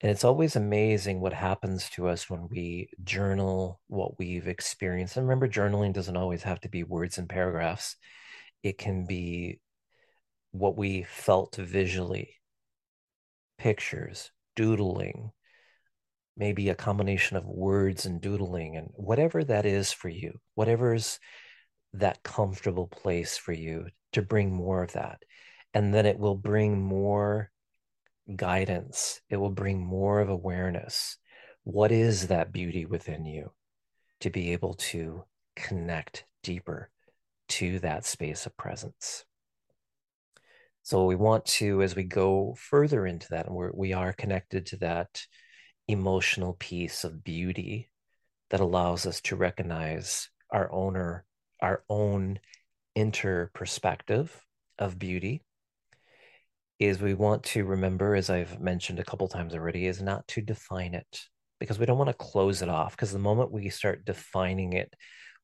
And 0.01 0.11
it's 0.11 0.23
always 0.23 0.55
amazing 0.55 1.19
what 1.19 1.33
happens 1.33 1.89
to 1.91 2.07
us 2.07 2.29
when 2.29 2.47
we 2.49 2.89
journal 3.03 3.81
what 3.87 4.17
we've 4.17 4.47
experienced. 4.47 5.17
And 5.17 5.27
remember 5.27 5.47
journaling 5.47 5.93
doesn't 5.93 6.15
always 6.17 6.43
have 6.43 6.61
to 6.61 6.69
be 6.69 6.83
words 6.83 7.17
and 7.17 7.27
paragraphs. 7.27 7.97
It 8.63 8.77
can 8.77 9.05
be 9.05 9.59
what 10.51 10.77
we 10.77 11.03
felt 11.03 11.55
visually. 11.57 12.35
Pictures 13.57 14.31
doodling 14.55 15.31
maybe 16.39 16.69
a 16.69 16.75
combination 16.75 17.35
of 17.35 17.45
words 17.45 18.05
and 18.05 18.21
doodling 18.21 18.77
and 18.77 18.87
whatever 18.93 19.43
that 19.43 19.65
is 19.65 19.91
for 19.91 20.07
you, 20.07 20.39
whatever's 20.55 21.19
that 21.93 22.23
comfortable 22.23 22.87
place 22.87 23.37
for 23.37 23.51
you 23.51 23.85
to 24.13 24.21
bring 24.21 24.51
more 24.51 24.81
of 24.81 24.93
that. 24.93 25.21
And 25.73 25.93
then 25.93 26.05
it 26.05 26.17
will 26.17 26.35
bring 26.35 26.81
more 26.81 27.51
guidance, 28.35 29.21
it 29.29 29.37
will 29.37 29.51
bring 29.51 29.85
more 29.85 30.21
of 30.21 30.29
awareness. 30.29 31.17
What 31.63 31.91
is 31.91 32.27
that 32.27 32.53
beauty 32.53 32.85
within 32.85 33.25
you 33.25 33.51
to 34.21 34.29
be 34.29 34.53
able 34.53 34.75
to 34.75 35.23
connect 35.55 36.23
deeper 36.41 36.89
to 37.49 37.79
that 37.79 38.05
space 38.05 38.45
of 38.45 38.55
presence? 38.55 39.25
So 40.83 41.05
we 41.05 41.15
want 41.15 41.45
to, 41.45 41.81
as 41.81 41.95
we 41.95 42.03
go 42.03 42.55
further 42.57 43.05
into 43.05 43.27
that, 43.31 43.47
and 43.47 43.55
we're, 43.55 43.71
we 43.73 43.93
are 43.93 44.13
connected 44.13 44.65
to 44.67 44.77
that 44.77 45.21
emotional 45.89 46.55
piece 46.59 47.03
of 47.03 47.23
beauty 47.23 47.89
that 48.49 48.59
allows 48.59 49.05
us 49.05 49.21
to 49.21 49.35
recognize 49.35 50.29
our 50.51 50.71
owner 50.71 51.25
our 51.61 51.83
own 51.89 52.39
inter 52.95 53.49
perspective 53.53 54.45
of 54.77 54.97
beauty 54.97 55.43
is 56.79 57.01
we 57.01 57.13
want 57.13 57.43
to 57.43 57.65
remember 57.65 58.15
as 58.15 58.29
i've 58.29 58.59
mentioned 58.59 58.99
a 58.99 59.03
couple 59.03 59.27
times 59.27 59.53
already 59.53 59.85
is 59.85 60.01
not 60.01 60.27
to 60.27 60.41
define 60.41 60.93
it 60.93 61.27
because 61.59 61.77
we 61.77 61.85
don't 61.85 61.97
want 61.97 62.09
to 62.09 62.13
close 62.13 62.61
it 62.61 62.69
off. 62.69 62.95
Because 62.95 63.11
the 63.11 63.19
moment 63.19 63.51
we 63.51 63.69
start 63.69 64.05
defining 64.05 64.73
it 64.73 64.93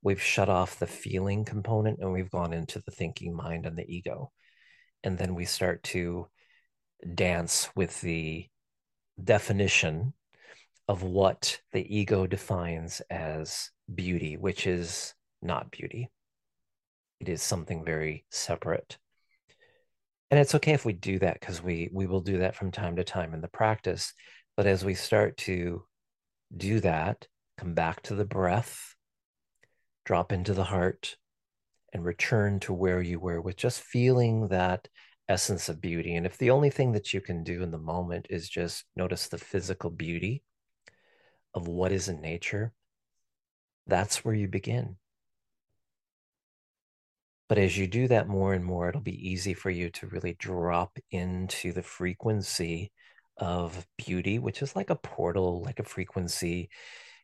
we've 0.01 0.21
shut 0.21 0.49
off 0.49 0.77
the 0.77 0.85
feeling 0.85 1.43
component 1.45 1.97
and 1.99 2.13
we've 2.13 2.29
gone 2.29 2.53
into 2.53 2.79
the 2.85 2.91
thinking 2.91 3.35
mind 3.35 3.65
and 3.65 3.75
the 3.75 3.91
ego. 3.91 4.31
And 5.03 5.17
then 5.17 5.33
we 5.33 5.45
start 5.45 5.81
to 5.83 6.27
dance 7.15 7.69
with 7.75 8.01
the 8.01 8.47
definition 9.21 10.13
of 10.87 11.03
what 11.03 11.59
the 11.71 11.95
ego 11.95 12.27
defines 12.27 13.01
as 13.09 13.71
beauty, 13.93 14.37
which 14.37 14.67
is 14.67 15.13
not 15.41 15.71
beauty. 15.71 16.09
It 17.19 17.29
is 17.29 17.41
something 17.41 17.83
very 17.83 18.25
separate. 18.29 18.97
And 20.31 20.39
it's 20.39 20.55
okay 20.55 20.73
if 20.73 20.85
we 20.85 20.93
do 20.93 21.19
that 21.19 21.39
because 21.39 21.61
we 21.63 21.89
we 21.93 22.07
will 22.07 22.21
do 22.21 22.39
that 22.39 22.55
from 22.55 22.71
time 22.71 22.95
to 22.97 23.03
time 23.03 23.33
in 23.33 23.41
the 23.41 23.47
practice. 23.47 24.13
But 24.57 24.67
as 24.67 24.83
we 24.83 24.93
start 24.93 25.37
to 25.37 25.83
do 26.55 26.79
that, 26.81 27.27
come 27.57 27.73
back 27.73 28.01
to 28.03 28.15
the 28.15 28.25
breath, 28.25 28.95
drop 30.03 30.31
into 30.31 30.53
the 30.53 30.63
heart, 30.63 31.15
and 31.93 32.03
return 32.03 32.59
to 32.61 32.73
where 32.73 33.01
you 33.01 33.19
were 33.19 33.39
with 33.39 33.55
just 33.55 33.81
feeling 33.81 34.49
that 34.49 34.87
essence 35.29 35.69
of 35.69 35.81
beauty. 35.81 36.15
And 36.15 36.25
if 36.25 36.37
the 36.37 36.51
only 36.51 36.69
thing 36.69 36.91
that 36.93 37.13
you 37.13 37.21
can 37.21 37.43
do 37.43 37.63
in 37.63 37.71
the 37.71 37.77
moment 37.77 38.27
is 38.29 38.49
just 38.49 38.85
notice 38.95 39.27
the 39.27 39.37
physical 39.37 39.89
beauty 39.89 40.43
of 41.55 41.67
what 41.67 41.91
is 41.91 42.09
in 42.09 42.21
nature, 42.21 42.73
that's 43.87 44.23
where 44.23 44.35
you 44.35 44.47
begin. 44.47 44.97
But 47.47 47.57
as 47.57 47.77
you 47.77 47.87
do 47.87 48.07
that 48.07 48.27
more 48.27 48.53
and 48.53 48.65
more, 48.65 48.89
it'll 48.89 49.01
be 49.01 49.29
easy 49.29 49.53
for 49.53 49.69
you 49.69 49.89
to 49.91 50.07
really 50.07 50.33
drop 50.33 50.97
into 51.11 51.71
the 51.71 51.83
frequency 51.83 52.91
of 53.37 53.85
beauty, 53.97 54.39
which 54.39 54.61
is 54.61 54.75
like 54.75 54.89
a 54.89 54.95
portal, 54.95 55.61
like 55.61 55.79
a 55.79 55.83
frequency. 55.83 56.69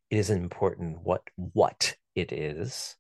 It 0.10 0.18
isn't 0.18 0.44
important 0.44 1.00
what 1.04 1.24
what 1.36 1.96
it 2.16 2.32
is, 2.32 2.96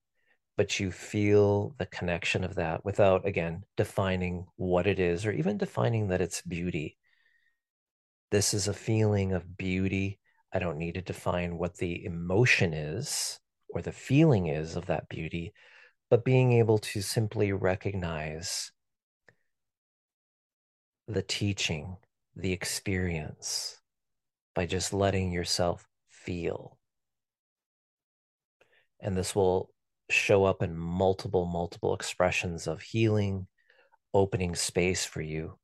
but 0.57 0.79
you 0.79 0.91
feel 0.91 1.75
the 1.77 1.85
connection 1.85 2.43
of 2.43 2.55
that 2.55 2.83
without 2.85 3.27
again 3.27 3.63
defining 3.77 4.47
what 4.55 4.87
it 4.87 4.99
is 4.99 5.25
or 5.25 5.31
even 5.31 5.57
defining 5.57 6.07
that 6.07 6.21
it's 6.21 6.41
beauty. 6.41 6.97
This 8.31 8.53
is 8.53 8.67
a 8.67 8.73
feeling 8.73 9.33
of 9.33 9.57
beauty. 9.57 10.20
I 10.53 10.59
don't 10.59 10.77
need 10.77 10.95
to 10.95 11.01
define 11.01 11.57
what 11.57 11.77
the 11.77 12.03
emotion 12.03 12.73
is 12.73 13.39
or 13.69 13.81
the 13.81 13.91
feeling 13.91 14.47
is 14.47 14.75
of 14.75 14.87
that 14.87 15.07
beauty, 15.07 15.53
but 16.09 16.25
being 16.25 16.51
able 16.53 16.77
to 16.77 17.01
simply 17.01 17.53
recognize 17.53 18.71
the 21.07 21.21
teaching, 21.21 21.97
the 22.35 22.51
experience 22.51 23.79
by 24.53 24.65
just 24.65 24.93
letting 24.93 25.31
yourself 25.31 25.87
feel. 26.09 26.77
And 28.99 29.15
this 29.15 29.33
will 29.33 29.69
show 30.09 30.43
up 30.43 30.61
in 30.61 30.75
multiple, 30.75 31.45
multiple 31.45 31.95
expressions 31.95 32.67
of 32.67 32.81
healing, 32.81 33.47
opening 34.13 34.55
space 34.55 35.05
for 35.05 35.21
you, 35.21 35.57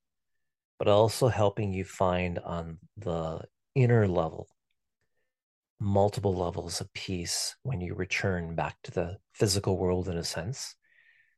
but 0.79 0.87
also 0.87 1.27
helping 1.27 1.73
you 1.73 1.83
find 1.83 2.39
on 2.39 2.79
the 2.95 3.41
inner 3.75 4.07
level 4.07 4.47
multiple 5.79 6.35
levels 6.35 6.81
of 6.81 6.91
peace 6.93 7.55
when 7.63 7.81
you 7.81 7.93
return 7.93 8.55
back 8.55 8.75
to 8.83 8.91
the 8.91 9.17
physical 9.33 9.77
world 9.77 10.07
in 10.07 10.17
a 10.17 10.23
sense, 10.23 10.75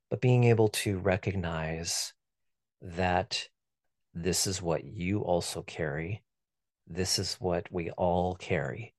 but 0.09 0.21
being 0.21 0.45
able 0.45 0.69
to 0.69 0.97
recognize 0.97 2.13
that 2.81 3.47
this 4.13 4.47
is 4.47 4.61
what 4.61 4.83
you 4.83 5.19
also 5.19 5.61
carry. 5.61 6.23
This 6.87 7.19
is 7.19 7.35
what 7.39 7.67
we 7.71 7.91
all 7.91 8.35
carry, 8.35 8.95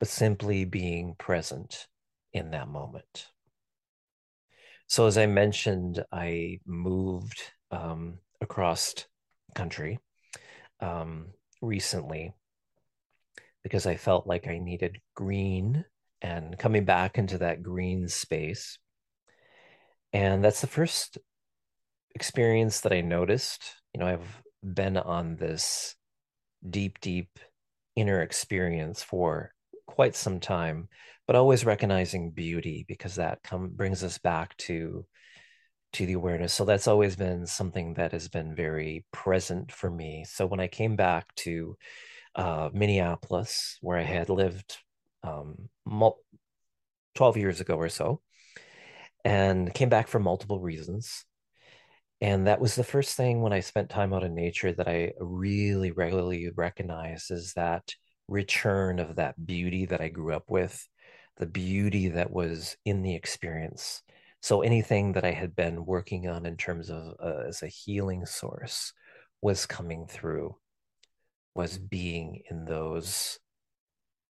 but 0.00 0.08
simply 0.08 0.64
being 0.64 1.14
present 1.18 1.86
in 2.32 2.50
that 2.50 2.68
moment. 2.68 3.26
So, 4.88 5.06
as 5.06 5.18
I 5.18 5.26
mentioned, 5.26 6.04
I 6.12 6.60
moved 6.64 7.40
um, 7.70 8.18
across 8.40 8.94
country 9.54 9.98
um, 10.80 11.26
recently 11.60 12.34
because 13.66 13.84
I 13.84 13.96
felt 13.96 14.28
like 14.28 14.46
I 14.46 14.58
needed 14.58 15.00
green 15.16 15.84
and 16.22 16.56
coming 16.56 16.84
back 16.84 17.18
into 17.18 17.38
that 17.38 17.64
green 17.64 18.06
space. 18.06 18.78
And 20.12 20.44
that's 20.44 20.60
the 20.60 20.68
first 20.68 21.18
experience 22.14 22.82
that 22.82 22.92
I 22.92 23.00
noticed. 23.00 23.74
You 23.92 23.98
know, 23.98 24.06
I've 24.06 24.42
been 24.62 24.96
on 24.96 25.34
this 25.34 25.96
deep, 26.70 27.00
deep 27.00 27.40
inner 27.96 28.22
experience 28.22 29.02
for 29.02 29.50
quite 29.88 30.14
some 30.14 30.38
time, 30.38 30.86
but 31.26 31.34
always 31.34 31.64
recognizing 31.64 32.30
beauty 32.30 32.84
because 32.86 33.16
that 33.16 33.42
come 33.42 33.70
brings 33.70 34.04
us 34.04 34.16
back 34.18 34.56
to 34.58 35.04
to 35.94 36.06
the 36.06 36.12
awareness. 36.12 36.54
So 36.54 36.64
that's 36.64 36.86
always 36.86 37.16
been 37.16 37.46
something 37.46 37.94
that 37.94 38.12
has 38.12 38.28
been 38.28 38.54
very 38.54 39.04
present 39.12 39.72
for 39.72 39.90
me. 39.90 40.24
So 40.28 40.46
when 40.46 40.60
I 40.60 40.68
came 40.68 40.94
back 40.94 41.34
to 41.38 41.76
uh, 42.36 42.70
Minneapolis, 42.72 43.78
where 43.80 43.98
I 43.98 44.02
had 44.02 44.28
lived 44.28 44.76
um, 45.22 45.68
12 47.14 47.36
years 47.36 47.60
ago 47.60 47.76
or 47.76 47.88
so, 47.88 48.20
and 49.24 49.72
came 49.72 49.88
back 49.88 50.06
for 50.06 50.20
multiple 50.20 50.60
reasons. 50.60 51.24
And 52.20 52.46
that 52.46 52.60
was 52.60 52.74
the 52.74 52.84
first 52.84 53.16
thing 53.16 53.40
when 53.40 53.52
I 53.52 53.60
spent 53.60 53.90
time 53.90 54.12
out 54.12 54.22
in 54.22 54.34
nature 54.34 54.72
that 54.72 54.88
I 54.88 55.12
really 55.18 55.90
regularly 55.90 56.50
recognized 56.54 57.30
is 57.30 57.52
that 57.54 57.94
return 58.28 58.98
of 58.98 59.16
that 59.16 59.34
beauty 59.44 59.86
that 59.86 60.00
I 60.00 60.08
grew 60.08 60.34
up 60.34 60.44
with, 60.48 60.86
the 61.38 61.46
beauty 61.46 62.08
that 62.08 62.30
was 62.30 62.76
in 62.84 63.02
the 63.02 63.14
experience. 63.14 64.02
So 64.40 64.62
anything 64.62 65.12
that 65.12 65.24
I 65.24 65.32
had 65.32 65.56
been 65.56 65.84
working 65.84 66.28
on 66.28 66.46
in 66.46 66.56
terms 66.56 66.90
of 66.90 67.14
uh, 67.22 67.44
as 67.48 67.62
a 67.62 67.68
healing 67.68 68.24
source 68.24 68.92
was 69.42 69.66
coming 69.66 70.06
through 70.06 70.56
was 71.56 71.78
being 71.78 72.42
in 72.50 72.64
those 72.66 73.38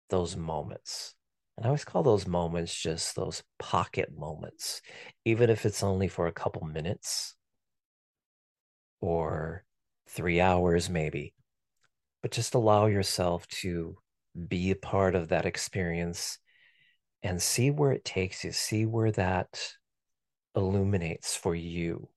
those 0.09 0.37
moments. 0.37 1.15
And 1.57 1.65
i 1.65 1.69
always 1.69 1.85
call 1.85 2.03
those 2.03 2.27
moments 2.27 2.73
just 2.79 3.15
those 3.15 3.41
pocket 3.59 4.09
moments 4.15 4.81
even 5.23 5.49
if 5.49 5.65
it's 5.65 5.83
only 5.83 6.09
for 6.09 6.27
a 6.27 6.33
couple 6.33 6.67
minutes 6.67 7.35
or 9.01 9.63
three 10.09 10.39
hours 10.39 10.89
maybe. 10.89 11.33
But 12.21 12.31
just 12.31 12.55
allow 12.55 12.87
yourself 12.87 13.47
to 13.61 13.97
be 14.47 14.71
a 14.71 14.75
part 14.75 15.15
of 15.15 15.29
that 15.29 15.45
experience 15.45 16.37
and 17.23 17.41
see 17.41 17.71
where 17.71 17.91
it 17.91 18.05
takes 18.05 18.43
you 18.43 18.51
see 18.51 18.85
where 18.85 19.11
that 19.11 19.71
illuminates 20.55 21.35
for 21.35 21.55
you 21.55 22.09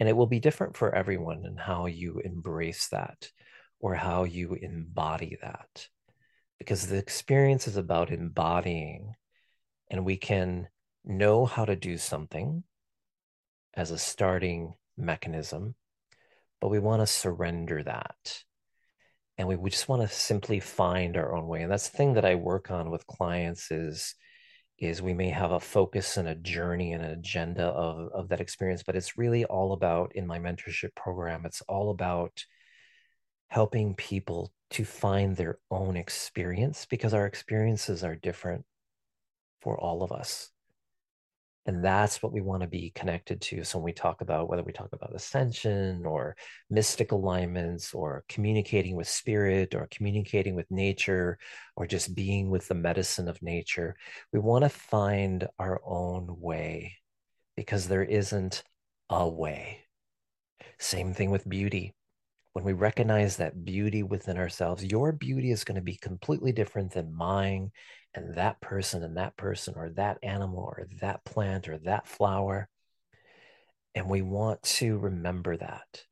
and 0.00 0.08
it 0.08 0.16
will 0.16 0.26
be 0.26 0.40
different 0.40 0.76
for 0.76 0.94
everyone 0.94 1.44
and 1.44 1.58
how 1.58 1.86
you 1.86 2.20
embrace 2.24 2.88
that 2.88 3.30
or 3.80 3.94
how 3.94 4.24
you 4.24 4.54
embody 4.54 5.36
that. 5.42 5.88
Because 6.58 6.86
the 6.86 6.96
experience 6.96 7.68
is 7.68 7.76
about 7.76 8.10
embodying, 8.10 9.14
and 9.90 10.04
we 10.04 10.16
can 10.16 10.68
know 11.04 11.44
how 11.44 11.64
to 11.64 11.76
do 11.76 11.98
something 11.98 12.64
as 13.74 13.90
a 13.90 13.98
starting 13.98 14.74
mechanism, 14.96 15.74
but 16.60 16.68
we 16.68 16.78
want 16.78 17.02
to 17.02 17.06
surrender 17.06 17.82
that. 17.82 18.42
And 19.36 19.48
we, 19.48 19.56
we 19.56 19.70
just 19.70 19.88
want 19.88 20.02
to 20.02 20.08
simply 20.08 20.60
find 20.60 21.16
our 21.16 21.34
own 21.34 21.48
way. 21.48 21.62
And 21.62 21.70
that's 21.70 21.88
the 21.88 21.96
thing 21.96 22.14
that 22.14 22.24
I 22.24 22.36
work 22.36 22.70
on 22.70 22.90
with 22.90 23.06
clients 23.06 23.70
is 23.70 24.14
is 24.78 25.00
we 25.00 25.14
may 25.14 25.30
have 25.30 25.52
a 25.52 25.60
focus 25.60 26.16
and 26.16 26.28
a 26.28 26.34
journey 26.34 26.92
and 26.92 27.04
an 27.04 27.12
agenda 27.12 27.64
of, 27.64 28.10
of 28.12 28.28
that 28.28 28.40
experience, 28.40 28.82
but 28.82 28.96
it's 28.96 29.16
really 29.16 29.44
all 29.44 29.72
about 29.72 30.12
in 30.14 30.26
my 30.26 30.38
mentorship 30.38 30.94
program, 30.94 31.46
it's 31.46 31.62
all 31.62 31.90
about 31.90 32.44
helping 33.48 33.94
people 33.94 34.52
to 34.70 34.84
find 34.84 35.36
their 35.36 35.58
own 35.70 35.96
experience 35.96 36.86
because 36.86 37.14
our 37.14 37.26
experiences 37.26 38.02
are 38.02 38.16
different 38.16 38.64
for 39.62 39.78
all 39.78 40.02
of 40.02 40.10
us. 40.10 40.50
And 41.66 41.82
that's 41.82 42.22
what 42.22 42.32
we 42.32 42.42
want 42.42 42.62
to 42.62 42.68
be 42.68 42.92
connected 42.94 43.40
to. 43.42 43.64
So 43.64 43.78
when 43.78 43.86
we 43.86 43.92
talk 43.92 44.20
about 44.20 44.50
whether 44.50 44.62
we 44.62 44.72
talk 44.72 44.90
about 44.92 45.14
ascension 45.14 46.04
or 46.04 46.36
mystic 46.68 47.12
alignments 47.12 47.94
or 47.94 48.22
communicating 48.28 48.96
with 48.96 49.08
spirit 49.08 49.74
or 49.74 49.88
communicating 49.90 50.54
with 50.54 50.70
nature 50.70 51.38
or 51.76 51.86
just 51.86 52.14
being 52.14 52.50
with 52.50 52.68
the 52.68 52.74
medicine 52.74 53.28
of 53.28 53.40
nature, 53.42 53.96
we 54.30 54.40
want 54.40 54.64
to 54.64 54.68
find 54.68 55.48
our 55.58 55.80
own 55.86 56.26
way 56.38 56.96
because 57.56 57.88
there 57.88 58.04
isn't 58.04 58.62
a 59.08 59.26
way. 59.26 59.80
Same 60.78 61.14
thing 61.14 61.30
with 61.30 61.48
beauty. 61.48 61.94
When 62.52 62.64
we 62.64 62.72
recognize 62.74 63.38
that 63.38 63.64
beauty 63.64 64.02
within 64.02 64.36
ourselves, 64.36 64.84
your 64.84 65.12
beauty 65.12 65.50
is 65.50 65.64
going 65.64 65.76
to 65.76 65.82
be 65.82 65.96
completely 65.96 66.52
different 66.52 66.92
than 66.92 67.12
mine 67.12 67.72
and 68.14 68.34
that 68.36 68.60
person 68.60 69.02
and 69.02 69.16
that 69.16 69.36
person 69.36 69.74
or 69.76 69.90
that 69.90 70.18
animal 70.22 70.60
or 70.60 70.86
that 71.00 71.24
plant 71.24 71.68
or 71.68 71.78
that 71.78 72.06
flower. 72.06 72.68
And 73.94 74.08
we 74.08 74.22
want 74.22 74.62
to 74.62 74.98
remember 74.98 75.56
that. 75.56 76.04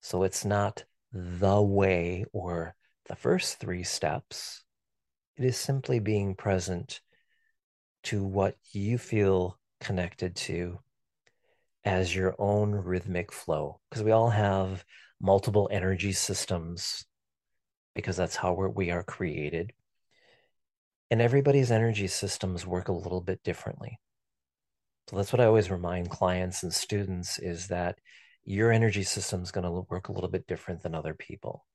So 0.00 0.22
it's 0.22 0.44
not 0.44 0.84
the 1.12 1.60
way 1.60 2.24
or 2.32 2.74
the 3.08 3.16
first 3.16 3.58
three 3.58 3.82
steps. 3.82 4.62
It 5.36 5.44
is 5.44 5.56
simply 5.56 5.98
being 5.98 6.34
present 6.34 7.00
to 8.04 8.24
what 8.24 8.56
you 8.72 8.98
feel 8.98 9.58
connected 9.80 10.36
to 10.36 10.78
as 11.84 12.14
your 12.14 12.34
own 12.38 12.72
rhythmic 12.72 13.32
flow. 13.32 13.80
Because 13.88 14.02
we 14.02 14.12
all 14.12 14.30
have 14.30 14.84
multiple 15.20 15.68
energy 15.72 16.12
systems, 16.12 17.04
because 17.94 18.16
that's 18.16 18.36
how 18.36 18.54
we 18.74 18.90
are 18.90 19.02
created 19.02 19.72
and 21.10 21.20
everybody's 21.20 21.70
energy 21.70 22.06
systems 22.06 22.66
work 22.66 22.88
a 22.88 22.92
little 22.92 23.20
bit 23.20 23.42
differently. 23.42 23.98
So 25.08 25.16
that's 25.16 25.32
what 25.32 25.40
I 25.40 25.46
always 25.46 25.70
remind 25.70 26.10
clients 26.10 26.62
and 26.62 26.72
students 26.72 27.38
is 27.38 27.68
that 27.68 27.98
your 28.44 28.70
energy 28.70 29.02
system 29.02 29.42
is 29.42 29.50
going 29.50 29.64
to 29.64 29.86
work 29.90 30.08
a 30.08 30.12
little 30.12 30.30
bit 30.30 30.46
different 30.46 30.82
than 30.82 30.94
other 30.94 31.14
people. 31.14 31.66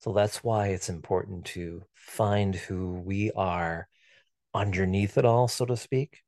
So 0.00 0.12
that's 0.12 0.44
why 0.44 0.68
it's 0.68 0.88
important 0.88 1.46
to 1.46 1.82
find 1.94 2.54
who 2.54 3.00
we 3.04 3.30
are 3.32 3.88
underneath 4.52 5.16
it 5.16 5.24
all, 5.24 5.48
so 5.48 5.64
to 5.64 5.76
speak. 5.76 6.18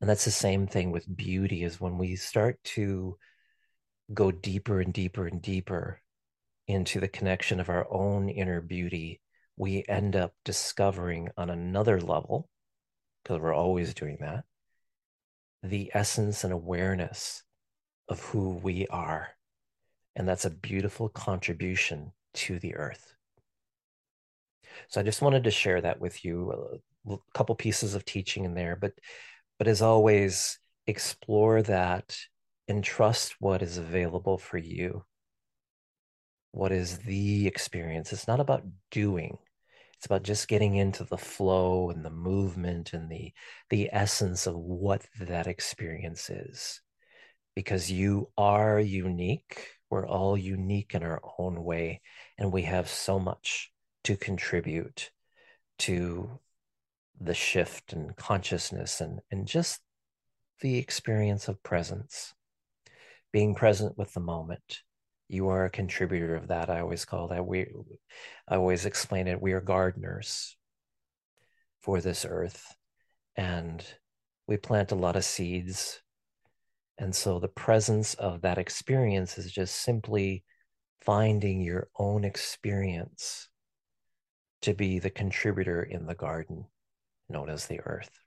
And 0.00 0.08
that's 0.08 0.24
the 0.24 0.30
same 0.30 0.66
thing 0.66 0.92
with 0.92 1.14
beauty 1.14 1.62
is 1.62 1.80
when 1.80 1.98
we 1.98 2.16
start 2.16 2.62
to 2.64 3.18
go 4.12 4.30
deeper 4.30 4.80
and 4.80 4.92
deeper 4.92 5.26
and 5.26 5.42
deeper 5.42 6.00
into 6.68 7.00
the 7.00 7.08
connection 7.08 7.60
of 7.60 7.68
our 7.68 7.86
own 7.90 8.28
inner 8.28 8.60
beauty 8.60 9.20
we 9.56 9.84
end 9.88 10.16
up 10.16 10.32
discovering 10.44 11.28
on 11.36 11.50
another 11.50 12.00
level, 12.00 12.48
because 13.22 13.40
we're 13.40 13.54
always 13.54 13.94
doing 13.94 14.18
that, 14.20 14.44
the 15.62 15.90
essence 15.94 16.44
and 16.44 16.52
awareness 16.52 17.42
of 18.08 18.20
who 18.20 18.54
we 18.62 18.86
are. 18.88 19.30
And 20.16 20.28
that's 20.28 20.44
a 20.44 20.50
beautiful 20.50 21.08
contribution 21.08 22.12
to 22.34 22.58
the 22.58 22.76
earth. 22.76 23.14
So 24.88 25.00
I 25.00 25.04
just 25.04 25.22
wanted 25.22 25.44
to 25.44 25.50
share 25.50 25.80
that 25.80 26.00
with 26.00 26.24
you. 26.24 26.80
A 27.08 27.16
couple 27.34 27.54
pieces 27.54 27.94
of 27.94 28.04
teaching 28.04 28.44
in 28.44 28.54
there, 28.54 28.76
but 28.76 28.92
but 29.58 29.68
as 29.68 29.82
always, 29.82 30.58
explore 30.86 31.62
that 31.62 32.16
and 32.66 32.82
trust 32.82 33.36
what 33.38 33.62
is 33.62 33.78
available 33.78 34.36
for 34.38 34.58
you. 34.58 35.04
What 36.54 36.70
is 36.70 36.98
the 36.98 37.48
experience? 37.48 38.12
It's 38.12 38.28
not 38.28 38.38
about 38.38 38.62
doing. 38.92 39.38
It's 39.96 40.06
about 40.06 40.22
just 40.22 40.46
getting 40.46 40.76
into 40.76 41.02
the 41.02 41.18
flow 41.18 41.90
and 41.90 42.04
the 42.04 42.10
movement 42.10 42.92
and 42.92 43.10
the 43.10 43.32
the 43.70 43.90
essence 43.92 44.46
of 44.46 44.54
what 44.54 45.04
that 45.18 45.48
experience 45.48 46.30
is. 46.30 46.80
Because 47.56 47.90
you 47.90 48.30
are 48.38 48.78
unique. 48.78 49.66
We're 49.90 50.06
all 50.06 50.38
unique 50.38 50.94
in 50.94 51.02
our 51.02 51.20
own 51.40 51.64
way 51.64 52.02
and 52.38 52.52
we 52.52 52.62
have 52.62 52.88
so 52.88 53.18
much 53.18 53.72
to 54.04 54.16
contribute 54.16 55.10
to 55.80 56.38
the 57.20 57.34
shift 57.34 57.92
and 57.92 58.14
consciousness 58.14 59.00
and, 59.00 59.18
and 59.28 59.48
just 59.48 59.80
the 60.60 60.78
experience 60.78 61.48
of 61.48 61.64
presence, 61.64 62.32
being 63.32 63.56
present 63.56 63.98
with 63.98 64.14
the 64.14 64.20
moment. 64.20 64.83
You 65.28 65.48
are 65.48 65.64
a 65.64 65.70
contributor 65.70 66.36
of 66.36 66.48
that. 66.48 66.70
I 66.70 66.80
always 66.80 67.04
call 67.04 67.28
that 67.28 67.46
we, 67.46 67.66
I 68.48 68.56
always 68.56 68.86
explain 68.86 69.26
it. 69.26 69.40
We 69.40 69.52
are 69.52 69.60
gardeners 69.60 70.56
for 71.80 72.00
this 72.00 72.24
earth, 72.28 72.74
and 73.36 73.84
we 74.46 74.56
plant 74.56 74.92
a 74.92 74.96
lot 74.96 75.16
of 75.16 75.24
seeds. 75.24 76.00
And 76.98 77.14
so 77.14 77.38
the 77.38 77.48
presence 77.48 78.14
of 78.14 78.42
that 78.42 78.58
experience 78.58 79.38
is 79.38 79.50
just 79.50 79.76
simply 79.76 80.44
finding 81.00 81.60
your 81.60 81.88
own 81.98 82.24
experience 82.24 83.48
to 84.62 84.74
be 84.74 84.98
the 84.98 85.10
contributor 85.10 85.82
in 85.82 86.06
the 86.06 86.14
garden 86.14 86.66
known 87.28 87.50
as 87.50 87.66
the 87.66 87.80
earth. 87.80 88.23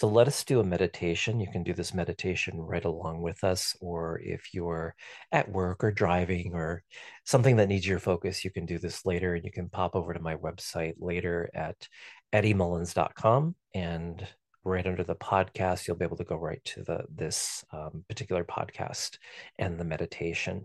So 0.00 0.08
let 0.08 0.28
us 0.28 0.44
do 0.44 0.60
a 0.60 0.64
meditation. 0.64 1.40
You 1.40 1.52
can 1.52 1.62
do 1.62 1.74
this 1.74 1.92
meditation 1.92 2.58
right 2.58 2.86
along 2.86 3.20
with 3.20 3.44
us, 3.44 3.76
or 3.82 4.18
if 4.24 4.54
you're 4.54 4.94
at 5.30 5.52
work 5.52 5.84
or 5.84 5.92
driving 5.92 6.54
or 6.54 6.82
something 7.26 7.56
that 7.56 7.68
needs 7.68 7.86
your 7.86 7.98
focus, 7.98 8.42
you 8.42 8.50
can 8.50 8.64
do 8.64 8.78
this 8.78 9.04
later 9.04 9.34
and 9.34 9.44
you 9.44 9.52
can 9.52 9.68
pop 9.68 9.94
over 9.94 10.14
to 10.14 10.20
my 10.22 10.36
website 10.36 10.94
later 10.98 11.50
at 11.52 11.86
eddiemullins.com 12.32 13.54
and 13.74 14.26
right 14.64 14.86
under 14.86 15.04
the 15.04 15.16
podcast, 15.16 15.86
you'll 15.86 15.98
be 15.98 16.06
able 16.06 16.16
to 16.16 16.24
go 16.24 16.36
right 16.36 16.64
to 16.64 16.82
the 16.82 17.04
this 17.14 17.62
um, 17.70 18.02
particular 18.08 18.42
podcast 18.42 19.18
and 19.58 19.78
the 19.78 19.84
meditation. 19.84 20.64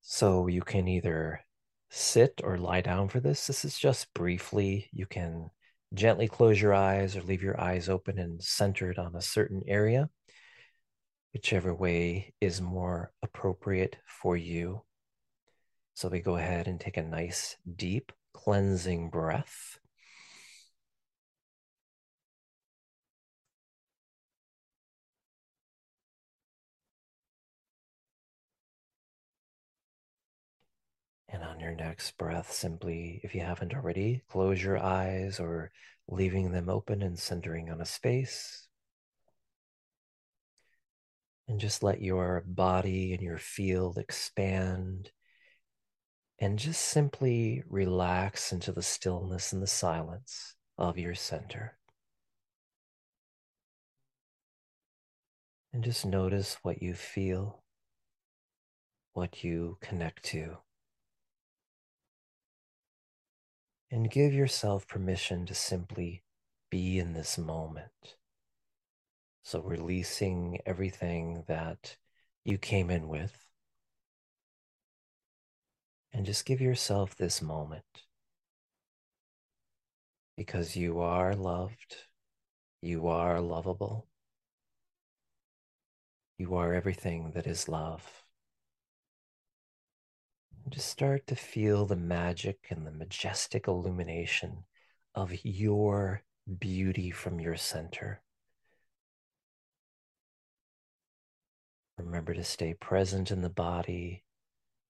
So 0.00 0.46
you 0.46 0.62
can 0.62 0.88
either 0.88 1.44
sit 1.90 2.40
or 2.42 2.56
lie 2.56 2.80
down 2.80 3.10
for 3.10 3.20
this. 3.20 3.46
This 3.46 3.66
is 3.66 3.78
just 3.78 4.14
briefly. 4.14 4.88
You 4.94 5.04
can 5.04 5.50
gently 5.94 6.28
close 6.28 6.60
your 6.60 6.74
eyes 6.74 7.16
or 7.16 7.22
leave 7.22 7.42
your 7.42 7.60
eyes 7.60 7.88
open 7.88 8.18
and 8.18 8.42
centered 8.42 8.98
on 8.98 9.14
a 9.14 9.22
certain 9.22 9.62
area, 9.66 10.08
whichever 11.32 11.74
way 11.74 12.34
is 12.40 12.60
more 12.60 13.12
appropriate 13.22 13.96
for 14.06 14.36
you. 14.36 14.82
So 15.94 16.08
we 16.08 16.20
go 16.20 16.36
ahead 16.36 16.68
and 16.68 16.80
take 16.80 16.96
a 16.96 17.02
nice, 17.02 17.56
deep, 17.76 18.12
cleansing 18.32 19.10
breath. 19.10 19.78
And 31.32 31.42
on 31.42 31.60
your 31.60 31.74
next 31.74 32.18
breath, 32.18 32.52
simply, 32.52 33.22
if 33.24 33.34
you 33.34 33.40
haven't 33.40 33.74
already, 33.74 34.22
close 34.28 34.62
your 34.62 34.78
eyes 34.78 35.40
or 35.40 35.72
leaving 36.06 36.52
them 36.52 36.68
open 36.68 37.00
and 37.00 37.18
centering 37.18 37.70
on 37.70 37.80
a 37.80 37.86
space. 37.86 38.68
And 41.48 41.58
just 41.58 41.82
let 41.82 42.02
your 42.02 42.44
body 42.46 43.14
and 43.14 43.22
your 43.22 43.38
field 43.38 43.96
expand. 43.96 45.10
And 46.38 46.58
just 46.58 46.82
simply 46.82 47.62
relax 47.66 48.52
into 48.52 48.70
the 48.70 48.82
stillness 48.82 49.54
and 49.54 49.62
the 49.62 49.66
silence 49.66 50.54
of 50.76 50.98
your 50.98 51.14
center. 51.14 51.78
And 55.72 55.82
just 55.82 56.04
notice 56.04 56.58
what 56.62 56.82
you 56.82 56.92
feel, 56.92 57.62
what 59.14 59.42
you 59.42 59.78
connect 59.80 60.24
to. 60.24 60.58
And 63.92 64.10
give 64.10 64.32
yourself 64.32 64.88
permission 64.88 65.44
to 65.44 65.54
simply 65.54 66.22
be 66.70 66.98
in 66.98 67.12
this 67.12 67.36
moment. 67.36 68.16
So, 69.44 69.60
releasing 69.60 70.58
everything 70.64 71.44
that 71.46 71.98
you 72.42 72.56
came 72.56 72.88
in 72.88 73.06
with, 73.06 73.46
and 76.10 76.24
just 76.24 76.46
give 76.46 76.60
yourself 76.60 77.14
this 77.14 77.42
moment 77.42 77.84
because 80.38 80.74
you 80.74 81.00
are 81.00 81.34
loved, 81.34 81.96
you 82.80 83.08
are 83.08 83.42
lovable, 83.42 84.06
you 86.38 86.54
are 86.54 86.72
everything 86.72 87.32
that 87.34 87.46
is 87.46 87.68
love. 87.68 88.24
Just 90.68 90.88
start 90.88 91.26
to 91.26 91.36
feel 91.36 91.86
the 91.86 91.96
magic 91.96 92.66
and 92.70 92.86
the 92.86 92.90
majestic 92.90 93.68
illumination 93.68 94.64
of 95.14 95.44
your 95.44 96.22
beauty 96.58 97.10
from 97.10 97.40
your 97.40 97.56
center. 97.56 98.22
Remember 101.98 102.32
to 102.32 102.44
stay 102.44 102.74
present 102.74 103.30
in 103.30 103.42
the 103.42 103.50
body, 103.50 104.24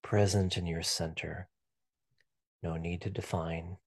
present 0.01 0.57
in 0.57 0.65
your 0.65 0.83
center. 0.83 1.49
No 2.61 2.77
need 2.77 3.01
to 3.01 3.09
define. 3.09 3.77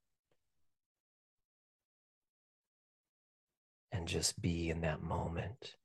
And 3.91 4.07
just 4.07 4.41
be 4.43 4.69
in 4.69 4.83
that 4.83 5.03
moment, 5.03 5.77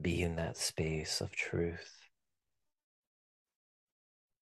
be 0.00 0.22
in 0.22 0.36
that 0.36 0.56
space 0.56 1.20
of 1.20 1.32
truth 1.32 1.97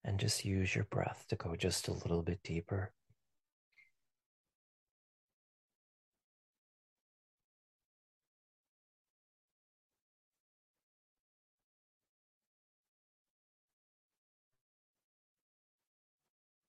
and 0.03 0.19
just 0.19 0.45
use 0.45 0.75
your 0.75 0.85
breath 0.85 1.25
to 1.29 1.35
go 1.35 1.55
just 1.55 1.87
a 1.87 1.93
little 1.93 2.21
bit 2.21 2.41
deeper. 2.43 2.93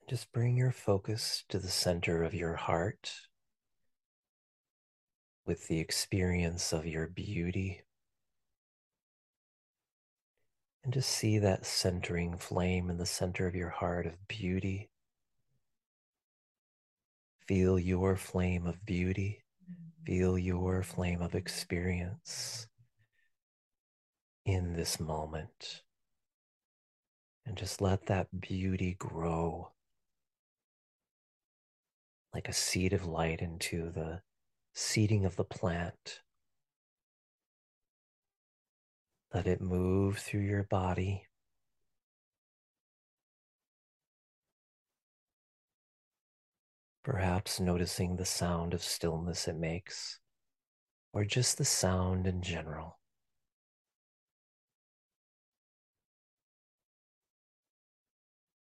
Just 0.08 0.32
bring 0.32 0.56
your 0.56 0.72
focus 0.72 1.44
to 1.50 1.58
the 1.58 1.68
center 1.68 2.22
of 2.22 2.32
your 2.32 2.56
heart 2.56 3.12
with 5.44 5.68
the 5.68 5.78
experience 5.80 6.72
of 6.72 6.86
your 6.86 7.06
beauty 7.06 7.82
and 10.88 10.94
just 10.94 11.10
see 11.10 11.38
that 11.38 11.66
centering 11.66 12.38
flame 12.38 12.88
in 12.88 12.96
the 12.96 13.04
center 13.04 13.46
of 13.46 13.54
your 13.54 13.68
heart 13.68 14.06
of 14.06 14.26
beauty. 14.26 14.88
Feel 17.46 17.78
your 17.78 18.16
flame 18.16 18.66
of 18.66 18.86
beauty. 18.86 19.42
Feel 20.06 20.38
your 20.38 20.82
flame 20.82 21.20
of 21.20 21.34
experience 21.34 22.68
in 24.46 24.72
this 24.72 24.98
moment. 24.98 25.82
And 27.44 27.54
just 27.54 27.82
let 27.82 28.06
that 28.06 28.40
beauty 28.40 28.96
grow 28.98 29.72
like 32.32 32.48
a 32.48 32.54
seed 32.54 32.94
of 32.94 33.04
light 33.04 33.42
into 33.42 33.90
the 33.90 34.22
seeding 34.72 35.26
of 35.26 35.36
the 35.36 35.44
plant. 35.44 36.20
Let 39.32 39.46
it 39.46 39.60
move 39.60 40.18
through 40.18 40.40
your 40.40 40.64
body. 40.64 41.26
Perhaps 47.04 47.60
noticing 47.60 48.16
the 48.16 48.24
sound 48.24 48.74
of 48.74 48.82
stillness 48.82 49.46
it 49.46 49.56
makes, 49.56 50.18
or 51.12 51.24
just 51.24 51.58
the 51.58 51.64
sound 51.64 52.26
in 52.26 52.42
general. 52.42 52.98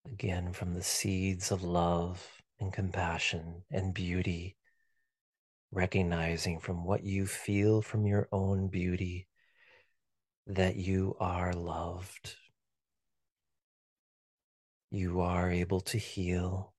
Again, 0.05 0.51
from 0.53 0.73
the 0.73 0.83
seeds 0.83 1.51
of 1.51 1.63
love 1.63 2.41
and 2.59 2.73
compassion 2.73 3.63
and 3.71 3.93
beauty 3.93 4.57
recognizing 5.71 6.59
from 6.59 6.83
what 6.83 7.03
you 7.03 7.27
feel 7.27 7.81
from 7.81 8.05
your 8.05 8.27
own 8.31 8.67
beauty 8.67 9.28
that 10.49 10.75
you 10.75 11.15
are 11.19 11.53
loved. 11.53 12.35
You 14.89 15.21
are 15.21 15.51
able 15.51 15.79
to 15.81 15.99
heal. 15.99 16.73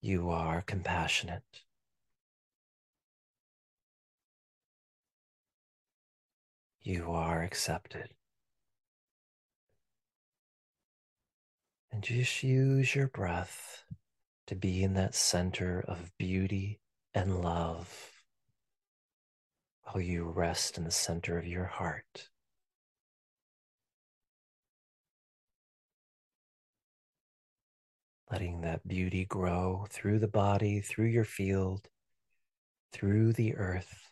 You 0.00 0.30
are 0.30 0.62
compassionate. 0.62 1.42
You 6.80 7.12
are 7.12 7.42
accepted. 7.42 8.08
And 11.90 12.02
just 12.02 12.42
use 12.42 12.94
your 12.94 13.08
breath 13.08 13.84
to 14.46 14.54
be 14.54 14.82
in 14.82 14.94
that 14.94 15.14
center 15.14 15.84
of 15.86 16.10
beauty 16.16 16.80
and 17.12 17.42
love 17.42 18.11
you 20.00 20.24
rest 20.24 20.78
in 20.78 20.84
the 20.84 20.90
center 20.90 21.38
of 21.38 21.46
your 21.46 21.66
heart. 21.66 22.28
letting 28.32 28.62
that 28.62 28.88
beauty 28.88 29.26
grow 29.26 29.84
through 29.90 30.18
the 30.18 30.26
body, 30.26 30.80
through 30.80 31.04
your 31.04 31.24
field, 31.24 31.86
through 32.90 33.30
the 33.34 33.54
earth. 33.56 34.10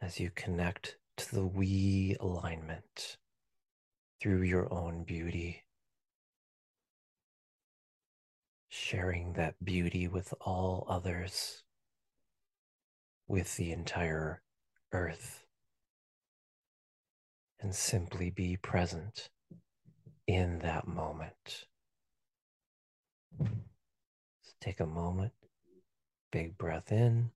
As 0.00 0.18
you 0.18 0.30
connect 0.34 0.96
to 1.18 1.34
the 1.34 1.46
we 1.46 2.16
alignment 2.20 3.18
through 4.18 4.42
your 4.42 4.72
own 4.72 5.04
beauty, 5.04 5.62
sharing 8.70 9.34
that 9.34 9.62
beauty 9.62 10.08
with 10.08 10.32
all 10.40 10.86
others, 10.88 11.64
with 13.30 13.56
the 13.56 13.70
entire 13.70 14.42
earth, 14.92 15.44
and 17.60 17.72
simply 17.72 18.28
be 18.28 18.56
present 18.56 19.28
in 20.26 20.58
that 20.58 20.88
moment. 20.88 21.66
Let's 23.38 24.56
take 24.60 24.80
a 24.80 24.86
moment, 24.86 25.30
big 26.32 26.58
breath 26.58 26.90
in, 26.90 27.30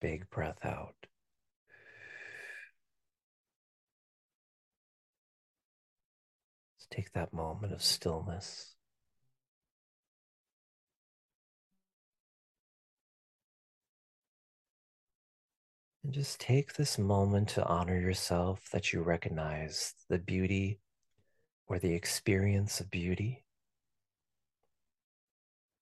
big 0.00 0.30
breath 0.30 0.64
out. 0.64 0.94
Let's 6.76 6.86
take 6.88 7.12
that 7.14 7.32
moment 7.32 7.72
of 7.72 7.82
stillness. 7.82 8.73
And 16.04 16.12
just 16.12 16.38
take 16.38 16.74
this 16.74 16.98
moment 16.98 17.48
to 17.50 17.64
honor 17.64 17.98
yourself 17.98 18.68
that 18.72 18.92
you 18.92 19.00
recognize 19.02 19.94
the 20.10 20.18
beauty 20.18 20.80
or 21.66 21.78
the 21.78 21.94
experience 21.94 22.78
of 22.78 22.90
beauty. 22.90 23.42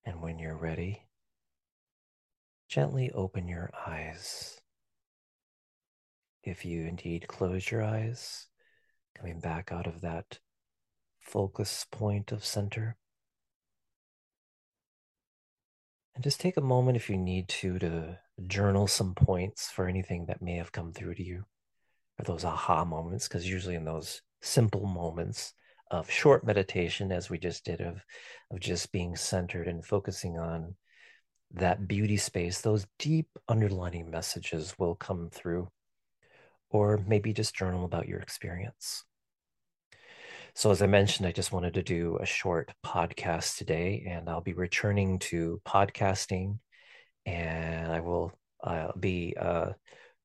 And 0.04 0.22
when 0.22 0.38
you're 0.38 0.56
ready, 0.56 1.08
gently 2.68 3.10
open 3.10 3.48
your 3.48 3.72
eyes. 3.84 4.60
If 6.44 6.64
you 6.64 6.86
indeed 6.86 7.26
close 7.26 7.68
your 7.68 7.82
eyes, 7.82 8.46
coming 9.16 9.40
back 9.40 9.72
out 9.72 9.88
of 9.88 10.02
that 10.02 10.38
focus 11.20 11.84
point 11.90 12.30
of 12.30 12.44
center. 12.44 12.96
And 16.14 16.22
just 16.22 16.40
take 16.40 16.56
a 16.56 16.60
moment 16.60 16.96
if 16.96 17.10
you 17.10 17.16
need 17.16 17.48
to 17.48 17.80
to 17.80 18.18
journal 18.46 18.86
some 18.86 19.14
points 19.14 19.70
for 19.70 19.86
anything 19.86 20.26
that 20.26 20.42
may 20.42 20.56
have 20.56 20.72
come 20.72 20.92
through 20.92 21.14
to 21.14 21.22
you 21.22 21.44
or 22.18 22.24
those 22.24 22.44
aha 22.44 22.84
moments, 22.84 23.28
because 23.28 23.48
usually 23.48 23.74
in 23.74 23.84
those 23.84 24.22
simple 24.40 24.86
moments 24.86 25.54
of 25.90 26.10
short 26.10 26.44
meditation, 26.44 27.12
as 27.12 27.28
we 27.28 27.38
just 27.38 27.64
did, 27.64 27.80
of, 27.80 28.04
of 28.50 28.60
just 28.60 28.92
being 28.92 29.14
centered 29.14 29.68
and 29.68 29.84
focusing 29.84 30.38
on 30.38 30.74
that 31.52 31.86
beauty 31.86 32.16
space, 32.16 32.60
those 32.60 32.86
deep 32.98 33.28
underlining 33.48 34.10
messages 34.10 34.74
will 34.78 34.94
come 34.94 35.28
through. 35.30 35.68
Or 36.70 36.98
maybe 37.06 37.34
just 37.34 37.54
journal 37.54 37.84
about 37.84 38.08
your 38.08 38.20
experience. 38.20 39.04
So, 40.54 40.70
as 40.70 40.80
I 40.80 40.86
mentioned, 40.86 41.26
I 41.26 41.32
just 41.32 41.52
wanted 41.52 41.74
to 41.74 41.82
do 41.82 42.16
a 42.18 42.26
short 42.26 42.72
podcast 42.84 43.58
today, 43.58 44.06
and 44.08 44.28
I'll 44.28 44.40
be 44.40 44.54
returning 44.54 45.18
to 45.20 45.60
podcasting 45.66 46.58
and 47.26 47.92
I 47.92 48.00
will 48.00 48.32
uh, 48.62 48.92
be 48.98 49.34
uh, 49.38 49.70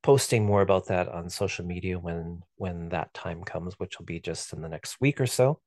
posting 0.03 0.45
more 0.45 0.61
about 0.61 0.87
that 0.87 1.07
on 1.09 1.29
social 1.29 1.65
media 1.65 1.99
when 1.99 2.41
when 2.55 2.89
that 2.89 3.13
time 3.13 3.43
comes, 3.43 3.75
which 3.77 3.97
will 3.97 4.05
be 4.05 4.19
just 4.19 4.53
in 4.53 4.61
the 4.61 4.69
next 4.69 4.99
week 5.01 5.19
or 5.19 5.27
so. 5.27 5.59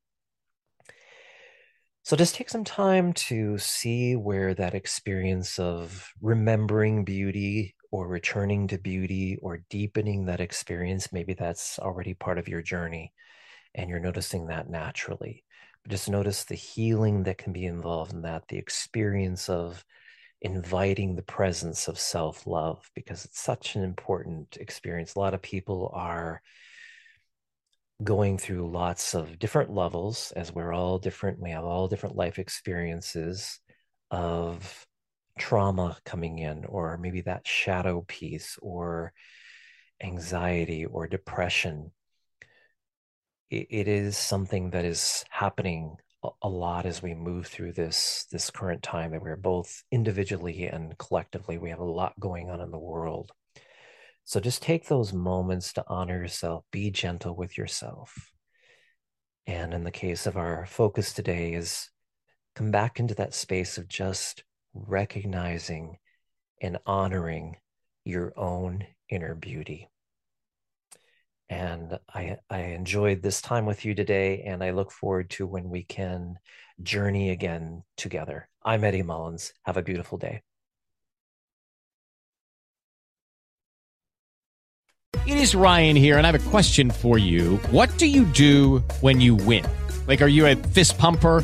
So 2.03 2.15
just 2.15 2.33
take 2.33 2.49
some 2.49 2.63
time 2.63 3.13
to 3.13 3.59
see 3.59 4.15
where 4.15 4.55
that 4.55 4.73
experience 4.73 5.59
of 5.59 6.09
remembering 6.19 7.05
beauty 7.05 7.75
or 7.91 8.07
returning 8.07 8.67
to 8.69 8.79
beauty 8.79 9.37
or 9.41 9.63
deepening 9.69 10.25
that 10.25 10.39
experience, 10.39 11.13
maybe 11.13 11.33
that's 11.33 11.77
already 11.77 12.15
part 12.15 12.39
of 12.39 12.47
your 12.47 12.63
journey 12.63 13.13
and 13.75 13.89
you're 13.89 13.99
noticing 13.99 14.47
that 14.47 14.69
naturally. 14.69 15.43
But 15.83 15.91
just 15.91 16.09
notice 16.09 16.43
the 16.43 16.55
healing 16.55 17.23
that 17.23 17.37
can 17.37 17.53
be 17.53 17.65
involved 17.65 18.13
in 18.13 18.21
that, 18.23 18.47
the 18.47 18.57
experience 18.57 19.49
of 19.49 19.83
inviting 20.41 21.15
the 21.15 21.21
presence 21.23 21.87
of 21.87 21.99
self 21.99 22.47
love 22.47 22.89
because 22.95 23.25
it's 23.25 23.39
such 23.39 23.75
an 23.75 23.83
important 23.83 24.57
experience. 24.59 25.15
A 25.15 25.19
lot 25.19 25.33
of 25.33 25.41
people 25.41 25.91
are 25.93 26.41
going 28.03 28.37
through 28.37 28.71
lots 28.71 29.13
of 29.13 29.37
different 29.39 29.71
levels 29.71 30.33
as 30.35 30.53
we're 30.53 30.73
all 30.73 30.97
different. 30.99 31.39
We 31.39 31.51
have 31.51 31.63
all 31.65 31.87
different 31.87 32.15
life 32.15 32.39
experiences 32.39 33.59
of 34.09 34.85
trauma 35.39 35.97
coming 36.05 36.39
in, 36.39 36.65
or 36.65 36.97
maybe 36.97 37.21
that 37.21 37.47
shadow 37.47 38.03
piece, 38.07 38.57
or 38.61 39.13
anxiety 40.01 40.85
or 40.85 41.07
depression. 41.07 41.91
it, 43.49 43.67
it 43.69 43.87
is 43.87 44.17
something 44.17 44.71
that 44.71 44.85
is 44.85 45.23
happening 45.29 45.95
a 46.41 46.49
lot 46.49 46.85
as 46.85 47.01
we 47.01 47.15
move 47.15 47.47
through 47.47 47.73
this 47.73 48.27
this 48.31 48.51
current 48.51 48.83
time 48.83 49.11
that 49.11 49.21
we're 49.21 49.35
both 49.35 49.83
individually 49.91 50.67
and 50.67 50.95
collectively 50.97 51.57
we 51.57 51.69
have 51.69 51.79
a 51.79 51.83
lot 51.83 52.19
going 52.19 52.49
on 52.49 52.61
in 52.61 52.71
the 52.71 52.79
world. 52.79 53.31
So 54.23 54.39
just 54.39 54.61
take 54.61 54.87
those 54.87 55.13
moments 55.13 55.73
to 55.73 55.83
honor 55.87 56.21
yourself 56.21 56.63
be 56.71 56.91
gentle 56.91 57.35
with 57.35 57.57
yourself. 57.57 58.31
And 59.47 59.73
in 59.73 59.83
the 59.83 59.91
case 59.91 60.27
of 60.27 60.37
our 60.37 60.65
focus 60.67 61.13
today 61.13 61.53
is 61.53 61.89
come 62.55 62.71
back 62.71 62.99
into 62.99 63.15
that 63.15 63.33
space 63.33 63.77
of 63.77 63.87
just 63.87 64.43
recognizing 64.73 65.97
and 66.61 66.77
honoring 66.85 67.57
your 68.05 68.33
own 68.37 68.85
inner 69.09 69.35
beauty 69.35 69.89
and 71.51 71.99
I, 72.15 72.37
I 72.49 72.59
enjoyed 72.59 73.21
this 73.21 73.41
time 73.41 73.65
with 73.65 73.83
you 73.83 73.93
today, 73.93 74.43
and 74.47 74.63
I 74.63 74.71
look 74.71 74.89
forward 74.89 75.29
to 75.31 75.45
when 75.45 75.69
we 75.69 75.83
can 75.83 76.39
journey 76.81 77.31
again 77.31 77.83
together. 77.97 78.47
I'm 78.63 78.85
Eddie 78.85 79.03
Mullins. 79.03 79.53
Have 79.63 79.75
a 79.75 79.81
beautiful 79.81 80.17
day. 80.17 80.43
It 85.27 85.37
is 85.37 85.53
Ryan 85.53 85.97
here, 85.97 86.17
and 86.17 86.25
I 86.25 86.31
have 86.31 86.47
a 86.47 86.49
question 86.49 86.89
for 86.89 87.17
you. 87.17 87.57
What 87.69 87.95
do 87.97 88.07
you 88.07 88.23
do 88.23 88.79
when 89.01 89.19
you 89.19 89.35
win? 89.35 89.65
Like, 90.07 90.21
are 90.21 90.29
you 90.29 90.47
a 90.47 90.55
fist 90.55 90.97
pumper? 90.97 91.43